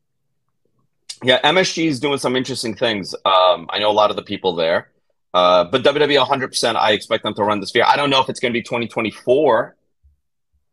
Yeah, 1.23 1.41
MSG 1.41 1.87
is 1.87 1.99
doing 1.99 2.19
some 2.19 2.35
interesting 2.35 2.75
things. 2.75 3.15
Um, 3.25 3.67
I 3.69 3.79
know 3.79 3.89
a 3.89 3.93
lot 3.93 4.09
of 4.09 4.15
the 4.15 4.21
people 4.21 4.55
there, 4.55 4.89
uh, 5.33 5.63
but 5.65 5.83
WWE 5.83 6.23
100%. 6.23 6.75
I 6.75 6.91
expect 6.91 7.23
them 7.23 7.33
to 7.35 7.43
run 7.43 7.59
the 7.59 7.67
Sphere. 7.67 7.85
I 7.85 7.95
don't 7.95 8.09
know 8.09 8.21
if 8.21 8.29
it's 8.29 8.39
going 8.39 8.51
to 8.51 8.57
be 8.57 8.63
2024, 8.63 9.75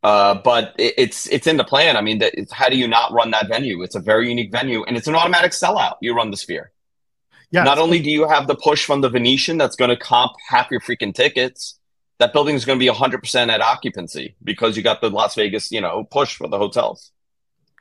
uh, 0.02 0.34
but 0.34 0.74
it, 0.78 0.94
it's 0.98 1.26
it's 1.28 1.46
in 1.46 1.56
the 1.56 1.64
plan. 1.64 1.96
I 1.96 2.02
mean, 2.02 2.18
that, 2.18 2.34
it's, 2.34 2.52
how 2.52 2.68
do 2.68 2.76
you 2.76 2.86
not 2.86 3.12
run 3.12 3.30
that 3.30 3.48
venue? 3.48 3.82
It's 3.82 3.94
a 3.94 4.00
very 4.00 4.28
unique 4.28 4.52
venue, 4.52 4.84
and 4.84 4.96
it's 4.96 5.06
an 5.06 5.14
automatic 5.14 5.52
sellout. 5.52 5.94
You 6.02 6.14
run 6.14 6.30
the 6.30 6.36
Sphere. 6.36 6.72
Yeah. 7.50 7.62
Not 7.62 7.78
only 7.78 8.00
do 8.00 8.10
you 8.10 8.28
have 8.28 8.46
the 8.46 8.56
push 8.56 8.84
from 8.84 9.00
the 9.00 9.08
Venetian 9.08 9.58
that's 9.58 9.76
going 9.76 9.90
to 9.90 9.96
comp 9.96 10.32
half 10.48 10.70
your 10.70 10.80
freaking 10.80 11.14
tickets, 11.14 11.78
that 12.18 12.32
building 12.32 12.54
is 12.54 12.64
going 12.64 12.78
to 12.78 12.84
be 12.84 12.90
100% 12.90 13.48
at 13.48 13.60
occupancy 13.60 14.34
because 14.42 14.76
you 14.76 14.82
got 14.82 15.00
the 15.00 15.08
Las 15.08 15.34
Vegas, 15.36 15.70
you 15.70 15.80
know, 15.80 16.04
push 16.10 16.36
for 16.36 16.48
the 16.48 16.58
hotels. 16.58 17.12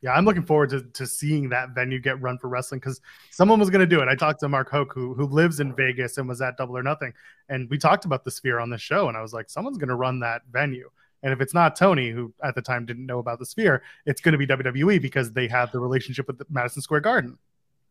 Yeah, 0.03 0.11
I'm 0.11 0.25
looking 0.25 0.43
forward 0.43 0.69
to, 0.71 0.81
to 0.81 1.07
seeing 1.07 1.47
that 1.49 1.69
venue 1.69 1.97
get 1.97 2.21
run 2.21 2.37
for 2.37 2.49
wrestling 2.49 2.81
because 2.81 2.99
someone 3.31 3.57
was 3.57 3.69
going 3.69 3.79
to 3.79 3.87
do 3.87 4.01
it. 4.01 4.09
I 4.09 4.15
talked 4.15 4.41
to 4.41 4.49
Mark 4.49 4.69
Hoke, 4.69 4.91
who, 4.93 5.13
who 5.13 5.25
lives 5.25 5.61
in 5.61 5.73
Vegas 5.73 6.17
and 6.17 6.27
was 6.27 6.41
at 6.41 6.57
Double 6.57 6.77
or 6.77 6.83
Nothing, 6.83 7.13
and 7.47 7.69
we 7.69 7.77
talked 7.77 8.03
about 8.03 8.25
the 8.25 8.31
Sphere 8.31 8.59
on 8.59 8.69
the 8.69 8.77
show, 8.77 9.07
and 9.07 9.15
I 9.15 9.21
was 9.21 9.33
like, 9.33 9.49
someone's 9.49 9.77
going 9.77 9.89
to 9.89 9.95
run 9.95 10.19
that 10.19 10.41
venue. 10.51 10.89
And 11.23 11.31
if 11.31 11.39
it's 11.39 11.53
not 11.53 11.77
Tony, 11.77 12.09
who 12.09 12.33
at 12.43 12.53
the 12.53 12.61
time 12.61 12.85
didn't 12.85 13.05
know 13.05 13.19
about 13.19 13.39
the 13.39 13.45
Sphere, 13.45 13.81
it's 14.05 14.19
going 14.19 14.33
to 14.33 14.37
be 14.37 14.45
WWE 14.45 15.01
because 15.01 15.31
they 15.31 15.47
have 15.47 15.71
the 15.71 15.79
relationship 15.79 16.27
with 16.27 16.37
the 16.37 16.45
Madison 16.49 16.81
Square 16.81 16.99
Garden. 16.99 17.37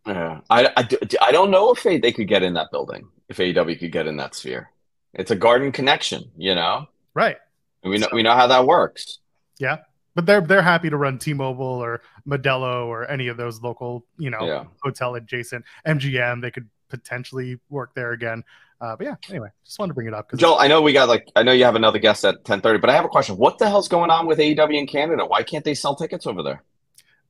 Yeah, 0.06 0.40
I, 0.50 0.66
I, 0.76 0.88
I 1.22 1.32
don't 1.32 1.50
know 1.50 1.72
if 1.72 1.82
they, 1.82 1.96
they 1.96 2.12
could 2.12 2.28
get 2.28 2.42
in 2.42 2.52
that 2.54 2.70
building, 2.70 3.08
if 3.30 3.38
AEW 3.38 3.78
could 3.78 3.92
get 3.92 4.06
in 4.06 4.18
that 4.18 4.34
sphere. 4.34 4.70
It's 5.14 5.30
a 5.30 5.36
garden 5.36 5.72
connection, 5.72 6.30
you 6.36 6.54
know? 6.54 6.88
Right. 7.14 7.38
We 7.82 7.96
know, 7.96 8.08
we 8.12 8.22
know 8.22 8.34
how 8.34 8.48
that 8.48 8.66
works. 8.66 9.18
Yeah. 9.58 9.78
But 10.14 10.26
they're 10.26 10.40
they're 10.42 10.62
happy 10.62 10.90
to 10.90 10.96
run 10.96 11.18
T-Mobile 11.18 11.64
or 11.64 12.02
Modelo 12.28 12.86
or 12.86 13.10
any 13.10 13.28
of 13.28 13.36
those 13.36 13.62
local, 13.62 14.04
you 14.18 14.30
know, 14.30 14.46
Yeah. 14.46 14.64
hotel 14.82 15.14
adjacent 15.14 15.64
MGM. 15.86 16.42
They 16.42 16.50
could 16.50 16.68
potentially 16.90 17.58
work 17.70 17.94
there 17.94 18.12
again. 18.12 18.44
Uh, 18.80 18.96
but 18.96 19.06
yeah, 19.06 19.14
anyway, 19.30 19.48
just 19.64 19.78
wanted 19.78 19.90
to 19.90 19.94
bring 19.94 20.08
it 20.08 20.12
up 20.14 20.28
Joel, 20.34 20.58
I 20.58 20.66
know 20.66 20.82
we 20.82 20.92
got 20.92 21.08
like, 21.08 21.28
I 21.36 21.42
know 21.44 21.52
you 21.52 21.64
have 21.64 21.76
another 21.76 22.00
guest 22.00 22.24
at 22.24 22.34
1030, 22.38 22.80
but 22.80 22.90
I 22.90 22.94
have 22.94 23.04
a 23.04 23.08
question. 23.08 23.36
What 23.36 23.58
the 23.58 23.68
hell's 23.68 23.86
going 23.88 24.10
on 24.10 24.26
with 24.26 24.38
AEW 24.40 24.76
in 24.76 24.86
Canada? 24.88 25.24
Why 25.24 25.44
can't 25.44 25.64
they 25.64 25.72
sell 25.74 25.94
tickets 25.94 26.26
over 26.26 26.42
there? 26.42 26.62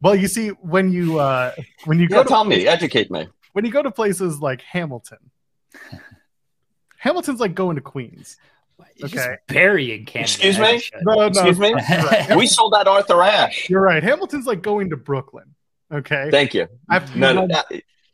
well, 0.00 0.16
you 0.16 0.26
see, 0.28 0.48
when 0.48 0.90
you 0.90 1.18
uh, 1.18 1.52
when 1.84 1.98
you 2.00 2.08
Yeah, 2.10 2.16
go 2.16 2.22
to 2.24 2.28
tell 2.28 2.44
me, 2.44 2.66
educate 2.66 3.10
me. 3.10 3.28
when 3.52 3.64
you 3.64 3.70
go 3.70 3.82
to 3.82 3.90
places 3.92 4.40
like 4.40 4.62
Hamilton, 4.62 5.18
Hamilton's 6.98 7.40
like 7.40 7.54
going 7.54 7.76
to 7.76 7.82
Queens. 7.82 8.36
It's 8.96 9.04
Okay. 9.04 9.14
just 9.16 9.28
burying 9.48 10.04
Canada. 10.04 10.30
Excuse 10.32 10.58
me? 10.58 10.82
No, 11.02 11.14
no, 11.14 11.26
Excuse 11.26 11.58
me? 11.58 11.72
right. 11.90 12.36
We 12.36 12.46
sold 12.46 12.74
out 12.74 12.86
Arthur 12.88 13.22
Ashe. 13.22 13.68
You're 13.70 13.80
right. 13.82 14.02
Hamilton's 14.02 14.46
like 14.46 14.62
going 14.62 14.90
to 14.90 14.96
Brooklyn. 14.96 15.54
Okay. 15.92 16.28
Thank 16.30 16.54
you. 16.54 16.68
After 16.90 17.12
you 17.14 17.20
No, 17.20 17.32
no, 17.32 17.40
run- 17.42 17.52
uh, 17.52 17.62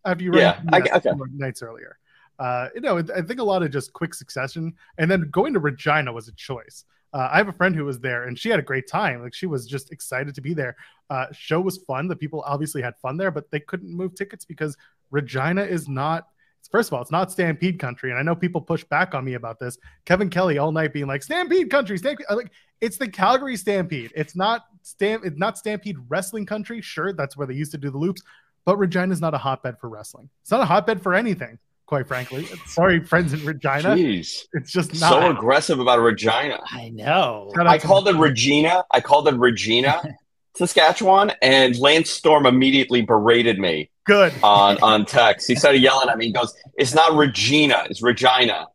after 0.05 0.25
you 0.25 0.31
run 0.33 0.41
Yeah, 0.41 0.61
I- 0.73 0.79
yes, 0.79 1.07
okay. 1.07 1.11
nights 1.35 1.63
earlier. 1.63 1.99
Uh, 2.39 2.69
you 2.75 2.81
know, 2.81 2.99
I 2.99 3.23
think 3.23 3.41
a 3.41 3.45
lot 3.45 3.63
of 3.63 3.71
just 3.71 3.93
quick 3.93 4.15
succession, 4.15 4.73
and 4.97 5.11
then 5.11 5.29
going 5.31 5.53
to 5.55 5.59
Regina 5.61 6.13
was 6.13 6.29
a 6.29 6.33
choice. 6.33 6.85
Uh, 7.13 7.29
I 7.33 7.39
have 7.39 7.49
a 7.49 7.53
friend 7.53 7.75
who 7.75 7.85
was 7.85 7.99
there, 8.01 8.25
and 8.25 8.39
she 8.39 8.49
had 8.49 8.59
a 8.61 8.63
great 8.63 8.87
time. 8.87 9.23
Like 9.23 9.35
she 9.35 9.47
was 9.47 9.67
just 9.67 9.91
excited 9.93 10.35
to 10.37 10.41
be 10.41 10.55
there. 10.55 10.77
Uh, 11.11 11.27
show 11.33 11.61
was 11.61 11.79
fun. 11.79 12.07
The 12.07 12.15
people 12.15 12.45
obviously 12.47 12.81
had 12.83 12.95
fun 12.99 13.17
there, 13.17 13.31
but 13.31 13.51
they 13.51 13.61
couldn't 13.61 13.91
move 13.91 14.15
tickets 14.15 14.45
because 14.45 14.77
Regina 15.11 15.63
is 15.65 15.89
not. 15.89 16.29
First 16.71 16.91
of 16.91 16.95
all, 16.95 17.03
it's 17.03 17.11
not 17.11 17.33
Stampede 17.33 17.79
Country, 17.79 18.11
and 18.11 18.19
I 18.19 18.23
know 18.23 18.35
people 18.35 18.61
push 18.61 18.85
back 18.85 19.15
on 19.15 19.25
me 19.25 19.35
about 19.35 19.59
this. 19.59 19.79
Kevin 20.05 20.29
Kelly 20.29 20.59
all 20.59 20.71
night 20.71 20.93
being 20.93 21.07
like 21.07 21.23
Stampede 21.23 21.71
Country, 21.71 21.97
Stampede. 21.97 22.27
Like 22.31 22.51
it's 22.81 22.99
the 22.99 23.09
Calgary 23.09 23.57
Stampede. 23.57 24.13
It's 24.15 24.37
not 24.37 24.67
Stamp. 24.83 25.25
It's 25.25 25.39
not 25.39 25.57
Stampede 25.57 25.97
Wrestling 26.09 26.45
Country. 26.45 26.83
Sure, 26.83 27.13
that's 27.13 27.37
where 27.37 27.47
they 27.47 27.55
used 27.55 27.73
to 27.73 27.79
do 27.79 27.91
the 27.91 27.97
loops, 27.97 28.23
but 28.67 28.77
Regina's 28.77 29.21
not 29.21 29.33
a 29.33 29.39
hotbed 29.39 29.79
for 29.79 29.89
wrestling. 29.89 30.29
It's 30.43 30.51
not 30.51 30.61
a 30.61 30.67
hotbed 30.67 31.03
for 31.03 31.15
anything, 31.15 31.59
quite 31.87 32.07
frankly. 32.07 32.47
Sorry, 32.67 33.03
friends 33.03 33.33
in 33.33 33.45
Regina. 33.47 33.97
Jeez. 33.97 34.45
It's 34.53 34.71
just 34.71 35.01
not. 35.01 35.11
So 35.11 35.31
aggressive 35.31 35.81
about 35.81 36.01
Regina. 36.01 36.61
I 36.71 36.91
know. 36.91 37.51
I 37.57 37.79
called 37.79 38.09
it 38.09 38.17
Regina. 38.17 38.85
I 38.91 39.01
called 39.01 39.27
it 39.29 39.37
Regina, 39.37 40.03
Saskatchewan, 40.55 41.33
and 41.41 41.79
Lance 41.79 42.11
Storm 42.11 42.45
immediately 42.45 43.01
berated 43.01 43.59
me 43.59 43.91
good. 44.09 44.33
on 44.43 44.79
on 44.83 45.07
text. 45.07 45.47
He 45.47 45.55
started 45.55 45.81
yelling 45.81 46.09
at 46.09 46.19
me. 46.19 46.27
He 46.27 46.33
goes, 46.33 46.55
"It's 46.75 46.95
not 46.95 47.17
Regina. 47.17 47.87
It's 47.89 48.03
Regina. 48.03 48.67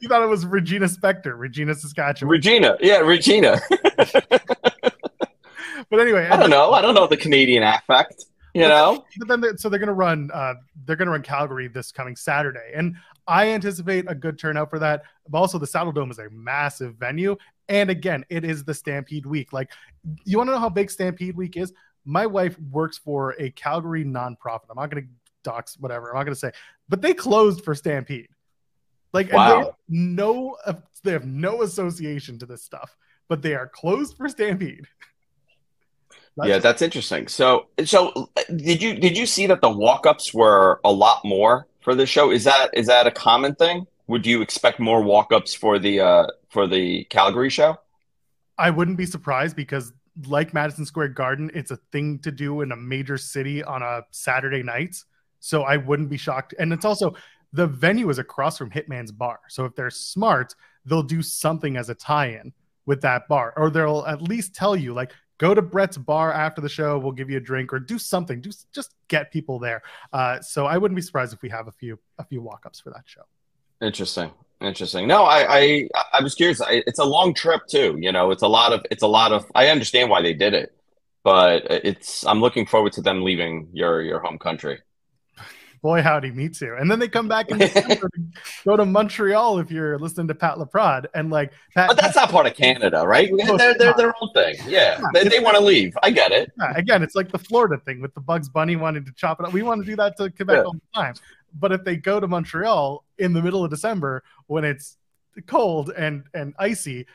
You 0.00 0.08
thought 0.08 0.22
it 0.22 0.28
was 0.28 0.46
Regina 0.46 0.86
Spektor, 0.86 1.36
Regina 1.36 1.74
Saskatchewan. 1.74 2.30
Regina. 2.30 2.76
Yeah, 2.80 2.98
Regina. 2.98 3.58
but 3.98 4.92
anyway, 5.92 6.28
I 6.28 6.36
don't 6.36 6.50
know. 6.50 6.72
I 6.72 6.80
don't 6.80 6.94
know 6.94 7.06
the 7.06 7.16
Canadian 7.16 7.62
affect. 7.62 8.24
You 8.54 8.62
know, 8.62 9.04
but 9.18 9.28
then 9.28 9.40
they, 9.40 9.48
so 9.56 9.68
they're 9.68 9.78
gonna 9.78 9.92
run 9.92 10.30
uh, 10.32 10.54
they're 10.84 10.96
gonna 10.96 11.10
run 11.10 11.22
Calgary 11.22 11.68
this 11.68 11.92
coming 11.92 12.16
Saturday, 12.16 12.72
and 12.74 12.96
I 13.26 13.50
anticipate 13.50 14.06
a 14.08 14.14
good 14.14 14.38
turnout 14.38 14.70
for 14.70 14.78
that. 14.78 15.02
But 15.28 15.38
also, 15.38 15.58
the 15.58 15.66
Saddledome 15.66 16.10
is 16.10 16.18
a 16.18 16.28
massive 16.30 16.96
venue, 16.96 17.36
and 17.68 17.90
again, 17.90 18.24
it 18.30 18.44
is 18.44 18.64
the 18.64 18.74
Stampede 18.74 19.26
Week. 19.26 19.52
Like, 19.52 19.70
you 20.24 20.38
want 20.38 20.48
to 20.48 20.52
know 20.52 20.58
how 20.58 20.70
big 20.70 20.90
Stampede 20.90 21.36
Week 21.36 21.56
is? 21.56 21.72
My 22.08 22.24
wife 22.24 22.58
works 22.58 22.96
for 22.96 23.34
a 23.38 23.50
Calgary 23.50 24.02
nonprofit. 24.04 24.70
I'm 24.70 24.76
not 24.76 24.90
gonna 24.90 25.06
dox 25.44 25.76
whatever. 25.78 26.08
I'm 26.10 26.16
not 26.16 26.24
gonna 26.24 26.36
say, 26.36 26.52
but 26.88 27.02
they 27.02 27.12
closed 27.12 27.64
for 27.64 27.74
Stampede. 27.74 28.28
Like, 29.12 29.30
Wow. 29.32 29.76
no 29.88 30.56
they 31.04 31.12
have 31.12 31.26
no 31.26 31.62
association 31.62 32.38
to 32.38 32.46
this 32.46 32.62
stuff, 32.62 32.96
but 33.28 33.42
they 33.42 33.54
are 33.54 33.68
closed 33.68 34.16
for 34.16 34.28
Stampede. 34.28 34.86
yeah, 36.44 36.58
that's 36.58 36.82
interesting. 36.82 37.28
So, 37.28 37.68
so 37.84 38.30
did 38.54 38.82
you 38.82 38.94
did 38.94 39.16
you 39.16 39.26
see 39.26 39.46
that 39.46 39.60
the 39.60 39.70
walk 39.70 40.06
ups 40.06 40.32
were 40.32 40.80
a 40.84 40.92
lot 40.92 41.24
more 41.24 41.66
for 41.80 41.94
the 41.94 42.06
show? 42.06 42.30
Is 42.30 42.44
that 42.44 42.70
is 42.72 42.86
that 42.86 43.06
a 43.06 43.10
common 43.10 43.54
thing? 43.54 43.86
Would 44.06 44.24
you 44.26 44.40
expect 44.40 44.80
more 44.80 45.02
walk 45.02 45.32
ups 45.32 45.54
for 45.54 45.78
the 45.78 46.00
uh, 46.00 46.26
for 46.48 46.66
the 46.66 47.04
Calgary 47.04 47.50
show? 47.50 47.76
I 48.58 48.70
wouldn't 48.70 48.96
be 48.96 49.06
surprised 49.06 49.54
because, 49.54 49.92
like 50.26 50.52
Madison 50.54 50.84
Square 50.84 51.08
Garden, 51.08 51.50
it's 51.54 51.70
a 51.70 51.76
thing 51.92 52.18
to 52.20 52.30
do 52.30 52.62
in 52.62 52.72
a 52.72 52.76
major 52.76 53.16
city 53.16 53.62
on 53.62 53.82
a 53.82 54.02
Saturday 54.10 54.62
night. 54.62 54.96
So 55.40 55.62
I 55.62 55.76
wouldn't 55.76 56.10
be 56.10 56.16
shocked. 56.16 56.54
And 56.58 56.72
it's 56.72 56.84
also 56.84 57.14
the 57.52 57.66
venue 57.66 58.10
is 58.10 58.18
across 58.18 58.58
from 58.58 58.70
Hitman's 58.70 59.12
Bar. 59.12 59.40
So 59.48 59.64
if 59.64 59.74
they're 59.74 59.90
smart, 59.90 60.54
they'll 60.84 61.02
do 61.02 61.22
something 61.22 61.76
as 61.76 61.88
a 61.88 61.94
tie 61.94 62.28
in 62.28 62.52
with 62.86 63.00
that 63.02 63.28
bar, 63.28 63.52
or 63.56 63.70
they'll 63.70 64.04
at 64.06 64.22
least 64.22 64.54
tell 64.54 64.74
you, 64.74 64.94
like, 64.94 65.12
go 65.36 65.54
to 65.54 65.60
Brett's 65.60 65.98
bar 65.98 66.32
after 66.32 66.60
the 66.60 66.68
show, 66.68 66.98
we'll 66.98 67.12
give 67.12 67.30
you 67.30 67.36
a 67.36 67.40
drink, 67.40 67.72
or 67.72 67.78
do 67.78 67.98
something. 67.98 68.40
Do 68.40 68.50
just 68.72 68.94
get 69.08 69.30
people 69.30 69.58
there. 69.58 69.82
Uh, 70.12 70.40
so 70.40 70.66
I 70.66 70.78
wouldn't 70.78 70.96
be 70.96 71.02
surprised 71.02 71.34
if 71.34 71.42
we 71.42 71.50
have 71.50 71.68
a 71.68 71.72
few 71.72 71.98
a 72.18 72.24
few 72.24 72.40
walk 72.40 72.64
ups 72.66 72.80
for 72.80 72.90
that 72.90 73.02
show. 73.04 73.22
Interesting. 73.80 74.32
Interesting. 74.60 75.06
No, 75.06 75.22
I, 75.24 75.58
I, 75.58 75.88
I 76.14 76.22
was 76.22 76.34
curious. 76.34 76.60
I, 76.60 76.82
it's 76.86 76.98
a 76.98 77.04
long 77.04 77.32
trip 77.32 77.62
too. 77.70 77.96
You 78.00 78.10
know, 78.10 78.32
it's 78.32 78.42
a 78.42 78.48
lot 78.48 78.72
of, 78.72 78.84
it's 78.90 79.02
a 79.04 79.06
lot 79.06 79.32
of. 79.32 79.46
I 79.54 79.68
understand 79.68 80.10
why 80.10 80.20
they 80.20 80.34
did 80.34 80.52
it, 80.52 80.72
but 81.22 81.64
it's. 81.70 82.26
I'm 82.26 82.40
looking 82.40 82.66
forward 82.66 82.92
to 82.94 83.00
them 83.00 83.22
leaving 83.22 83.68
your 83.72 84.02
your 84.02 84.18
home 84.20 84.36
country. 84.38 84.80
Boy, 85.80 86.02
howdy, 86.02 86.32
me 86.32 86.48
too. 86.48 86.74
And 86.76 86.90
then 86.90 86.98
they 86.98 87.06
come 87.06 87.28
back 87.28 87.52
and 87.52 87.60
go 88.66 88.76
to 88.76 88.84
Montreal 88.84 89.60
if 89.60 89.70
you're 89.70 89.96
listening 89.96 90.26
to 90.26 90.34
Pat 90.34 90.56
Laprade. 90.56 91.06
And 91.14 91.30
like, 91.30 91.52
Pat, 91.72 91.86
But 91.86 91.96
that's 91.96 92.16
not 92.16 92.30
part 92.30 92.46
of 92.48 92.54
Canada, 92.56 93.06
right? 93.06 93.30
They're 93.56 93.74
they're 93.78 93.94
their 93.94 94.12
own 94.20 94.32
thing. 94.34 94.56
Yeah, 94.66 94.98
Yeah, 95.00 95.06
they, 95.14 95.28
they 95.28 95.38
want 95.38 95.56
to 95.56 95.62
leave. 95.62 95.96
I 96.02 96.10
get 96.10 96.32
it. 96.32 96.50
Yeah, 96.58 96.72
again, 96.74 97.04
it's 97.04 97.14
like 97.14 97.30
the 97.30 97.38
Florida 97.38 97.80
thing 97.84 98.00
with 98.00 98.12
the 98.14 98.20
Bugs 98.20 98.48
Bunny 98.48 98.74
wanting 98.74 99.04
to 99.04 99.12
chop 99.12 99.38
it 99.38 99.46
up. 99.46 99.52
We 99.52 99.62
want 99.62 99.80
to 99.82 99.86
do 99.86 99.94
that 99.94 100.16
to 100.16 100.30
Quebec 100.30 100.56
Yeah. 100.56 100.62
all 100.64 100.72
the 100.72 100.80
time. 100.92 101.14
But 101.54 101.72
if 101.72 101.84
they 101.84 101.96
go 101.96 102.20
to 102.20 102.28
Montreal 102.28 103.04
in 103.18 103.32
the 103.32 103.42
middle 103.42 103.64
of 103.64 103.70
December 103.70 104.22
when 104.46 104.64
it's 104.64 104.96
cold 105.46 105.90
and 105.96 106.24
and 106.34 106.54
icy, 106.58 107.06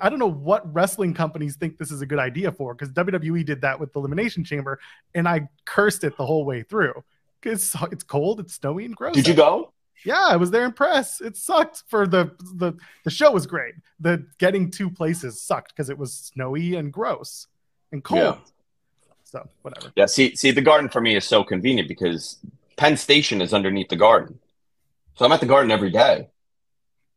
I 0.00 0.08
don't 0.08 0.18
know 0.18 0.30
what 0.30 0.72
wrestling 0.74 1.14
companies 1.14 1.56
think 1.56 1.78
this 1.78 1.90
is 1.90 2.00
a 2.00 2.06
good 2.06 2.18
idea 2.18 2.50
for 2.50 2.74
because 2.74 2.92
WWE 2.92 3.44
did 3.44 3.60
that 3.60 3.78
with 3.78 3.92
the 3.92 4.00
Elimination 4.00 4.44
Chamber, 4.44 4.80
and 5.14 5.28
I 5.28 5.48
cursed 5.64 6.04
it 6.04 6.16
the 6.16 6.26
whole 6.26 6.44
way 6.44 6.62
through. 6.62 7.04
It's 7.42 7.74
it's 7.92 8.02
cold, 8.02 8.40
it's 8.40 8.54
snowy 8.54 8.84
and 8.84 8.96
gross. 8.96 9.14
Did 9.14 9.28
you 9.28 9.34
go? 9.34 9.72
Yeah, 10.04 10.26
I 10.28 10.36
was 10.36 10.50
there 10.50 10.64
in 10.64 10.72
press. 10.72 11.20
It 11.20 11.36
sucked 11.36 11.84
for 11.88 12.06
the 12.06 12.32
the 12.54 12.74
the 13.04 13.10
show 13.10 13.32
was 13.32 13.46
great. 13.46 13.74
The 14.00 14.26
getting 14.38 14.70
two 14.70 14.90
places 14.90 15.40
sucked 15.40 15.74
because 15.74 15.90
it 15.90 15.98
was 15.98 16.12
snowy 16.12 16.76
and 16.76 16.92
gross 16.92 17.46
and 17.92 18.02
cold. 18.02 18.20
Yeah. 18.20 18.36
So 19.24 19.48
whatever. 19.62 19.92
Yeah. 19.96 20.06
See, 20.06 20.34
see, 20.36 20.50
the 20.50 20.62
garden 20.62 20.88
for 20.88 21.00
me 21.00 21.16
is 21.16 21.24
so 21.24 21.44
convenient 21.44 21.88
because 21.88 22.38
Penn 22.78 22.96
Station 22.96 23.42
is 23.42 23.52
underneath 23.52 23.88
the 23.88 23.96
garden, 23.96 24.38
so 25.16 25.24
I'm 25.24 25.32
at 25.32 25.40
the 25.40 25.46
garden 25.46 25.70
every 25.70 25.90
day. 25.90 26.28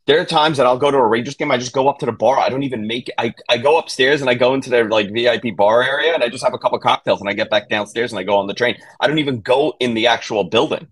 There 0.07 0.19
are 0.19 0.25
times 0.25 0.57
that 0.57 0.65
I'll 0.65 0.79
go 0.79 0.89
to 0.89 0.97
a 0.97 1.05
Rangers 1.05 1.35
game. 1.35 1.51
I 1.51 1.57
just 1.57 1.73
go 1.73 1.87
up 1.87 1.99
to 1.99 2.07
the 2.07 2.11
bar. 2.11 2.39
I 2.39 2.49
don't 2.49 2.63
even 2.63 2.87
make. 2.87 3.11
I 3.19 3.33
I 3.47 3.57
go 3.57 3.77
upstairs 3.77 4.21
and 4.21 4.29
I 4.29 4.33
go 4.33 4.55
into 4.55 4.71
their 4.71 4.89
like 4.89 5.13
VIP 5.13 5.55
bar 5.55 5.83
area 5.83 6.13
and 6.15 6.23
I 6.23 6.29
just 6.29 6.43
have 6.43 6.55
a 6.55 6.57
couple 6.57 6.79
cocktails 6.79 7.21
and 7.21 7.29
I 7.29 7.33
get 7.33 7.51
back 7.51 7.69
downstairs 7.69 8.11
and 8.11 8.19
I 8.19 8.23
go 8.23 8.37
on 8.37 8.47
the 8.47 8.55
train. 8.55 8.75
I 8.99 9.07
don't 9.07 9.19
even 9.19 9.41
go 9.41 9.75
in 9.79 9.93
the 9.93 10.07
actual 10.07 10.43
building. 10.43 10.87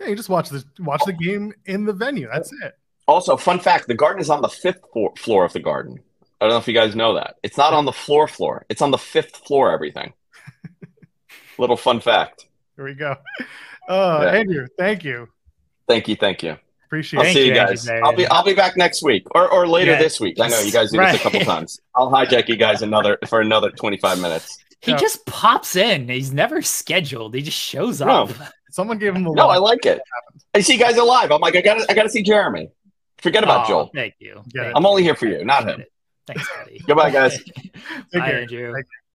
Yeah, 0.00 0.08
you 0.08 0.16
just 0.16 0.28
watch 0.28 0.48
the 0.48 0.64
watch 0.80 1.04
the 1.06 1.12
game 1.12 1.54
in 1.66 1.84
the 1.84 1.92
venue. 1.92 2.28
That's 2.32 2.52
it. 2.64 2.76
Also, 3.06 3.36
fun 3.36 3.60
fact: 3.60 3.86
the 3.86 3.94
garden 3.94 4.20
is 4.20 4.28
on 4.28 4.42
the 4.42 4.48
fifth 4.48 4.80
floor, 4.92 5.12
floor 5.16 5.44
of 5.44 5.52
the 5.52 5.60
garden. 5.60 6.00
I 6.40 6.44
don't 6.44 6.50
know 6.50 6.58
if 6.58 6.66
you 6.66 6.74
guys 6.74 6.96
know 6.96 7.14
that. 7.14 7.36
It's 7.44 7.56
not 7.56 7.72
on 7.72 7.84
the 7.84 7.92
floor 7.92 8.26
floor. 8.26 8.66
It's 8.68 8.82
on 8.82 8.90
the 8.90 8.98
fifth 8.98 9.36
floor. 9.46 9.70
Everything. 9.70 10.12
Little 11.58 11.76
fun 11.76 12.00
fact. 12.00 12.47
Here 12.78 12.84
we 12.86 12.94
go. 12.94 13.16
Uh, 13.88 14.20
Yeah. 14.22 14.38
Andrew, 14.40 14.66
thank 14.78 15.02
you. 15.02 15.26
Thank 15.88 16.08
you, 16.08 16.16
thank 16.16 16.42
you. 16.42 16.58
Appreciate 16.84 17.20
it. 17.20 17.22
I'll 17.22 17.24
it. 17.24 17.32
Thank 17.32 17.36
see 17.38 17.42
you 17.46 17.52
you, 17.52 17.54
guys. 17.54 17.88
Andrew 17.88 18.04
I'll 18.06 18.14
be 18.16 18.26
I'll 18.26 18.44
be 18.44 18.52
back 18.52 18.76
next 18.76 19.02
week 19.02 19.22
or, 19.34 19.50
or 19.50 19.66
later 19.66 19.92
Yeah. 19.92 19.98
this 19.98 20.20
week. 20.20 20.38
I 20.38 20.48
know 20.48 20.60
you 20.60 20.70
guys 20.70 20.90
do 20.90 20.98
this 20.98 21.14
a 21.16 21.18
couple 21.20 21.40
times. 21.40 21.80
I'll 21.94 22.10
hijack 22.12 22.48
you 22.48 22.56
guys 22.56 22.82
another 22.82 23.16
for 23.26 23.40
another 23.40 23.70
twenty 23.70 23.96
five 23.96 24.20
minutes. 24.20 24.58
He 24.82 24.90
Yeah. 24.90 24.98
just 24.98 25.24
pops 25.24 25.74
in. 25.74 26.06
He's 26.10 26.34
never 26.34 26.60
scheduled. 26.60 27.34
He 27.34 27.40
just 27.40 27.56
shows 27.56 28.00
No. 28.02 28.24
up. 28.24 28.30
Someone 28.72 28.98
gave 28.98 29.16
him 29.16 29.24
the 29.24 29.32
No, 29.32 29.48
I 29.48 29.56
like 29.56 29.86
it. 29.86 30.02
I 30.54 30.60
see 30.60 30.74
you 30.74 30.78
guys 30.78 30.98
alive. 30.98 31.32
I'm 31.32 31.40
like 31.40 31.56
I 31.56 31.62
gotta 31.62 31.86
I 31.88 31.94
gotta 31.94 32.10
see 32.10 32.22
Jeremy. 32.22 32.68
Forget 33.16 33.42
about 33.42 33.60
Aw, 33.64 33.68
Joel. 33.68 33.90
Thank 33.94 34.16
you. 34.18 34.42
Thank 34.54 34.76
I'm 34.76 34.82
you. 34.82 34.88
only 34.90 35.02
here 35.02 35.14
for 35.14 35.24
you, 35.26 35.42
not 35.46 35.66
him. 35.66 35.82
Thanks, 36.26 36.46
buddy. 36.58 36.78
Goodbye, 36.86 37.10
guys. 37.10 37.42
Take 37.54 37.72
Bye, 38.12 38.20
care. 38.30 38.40
Andrew. 38.42 38.74
Take 38.76 38.84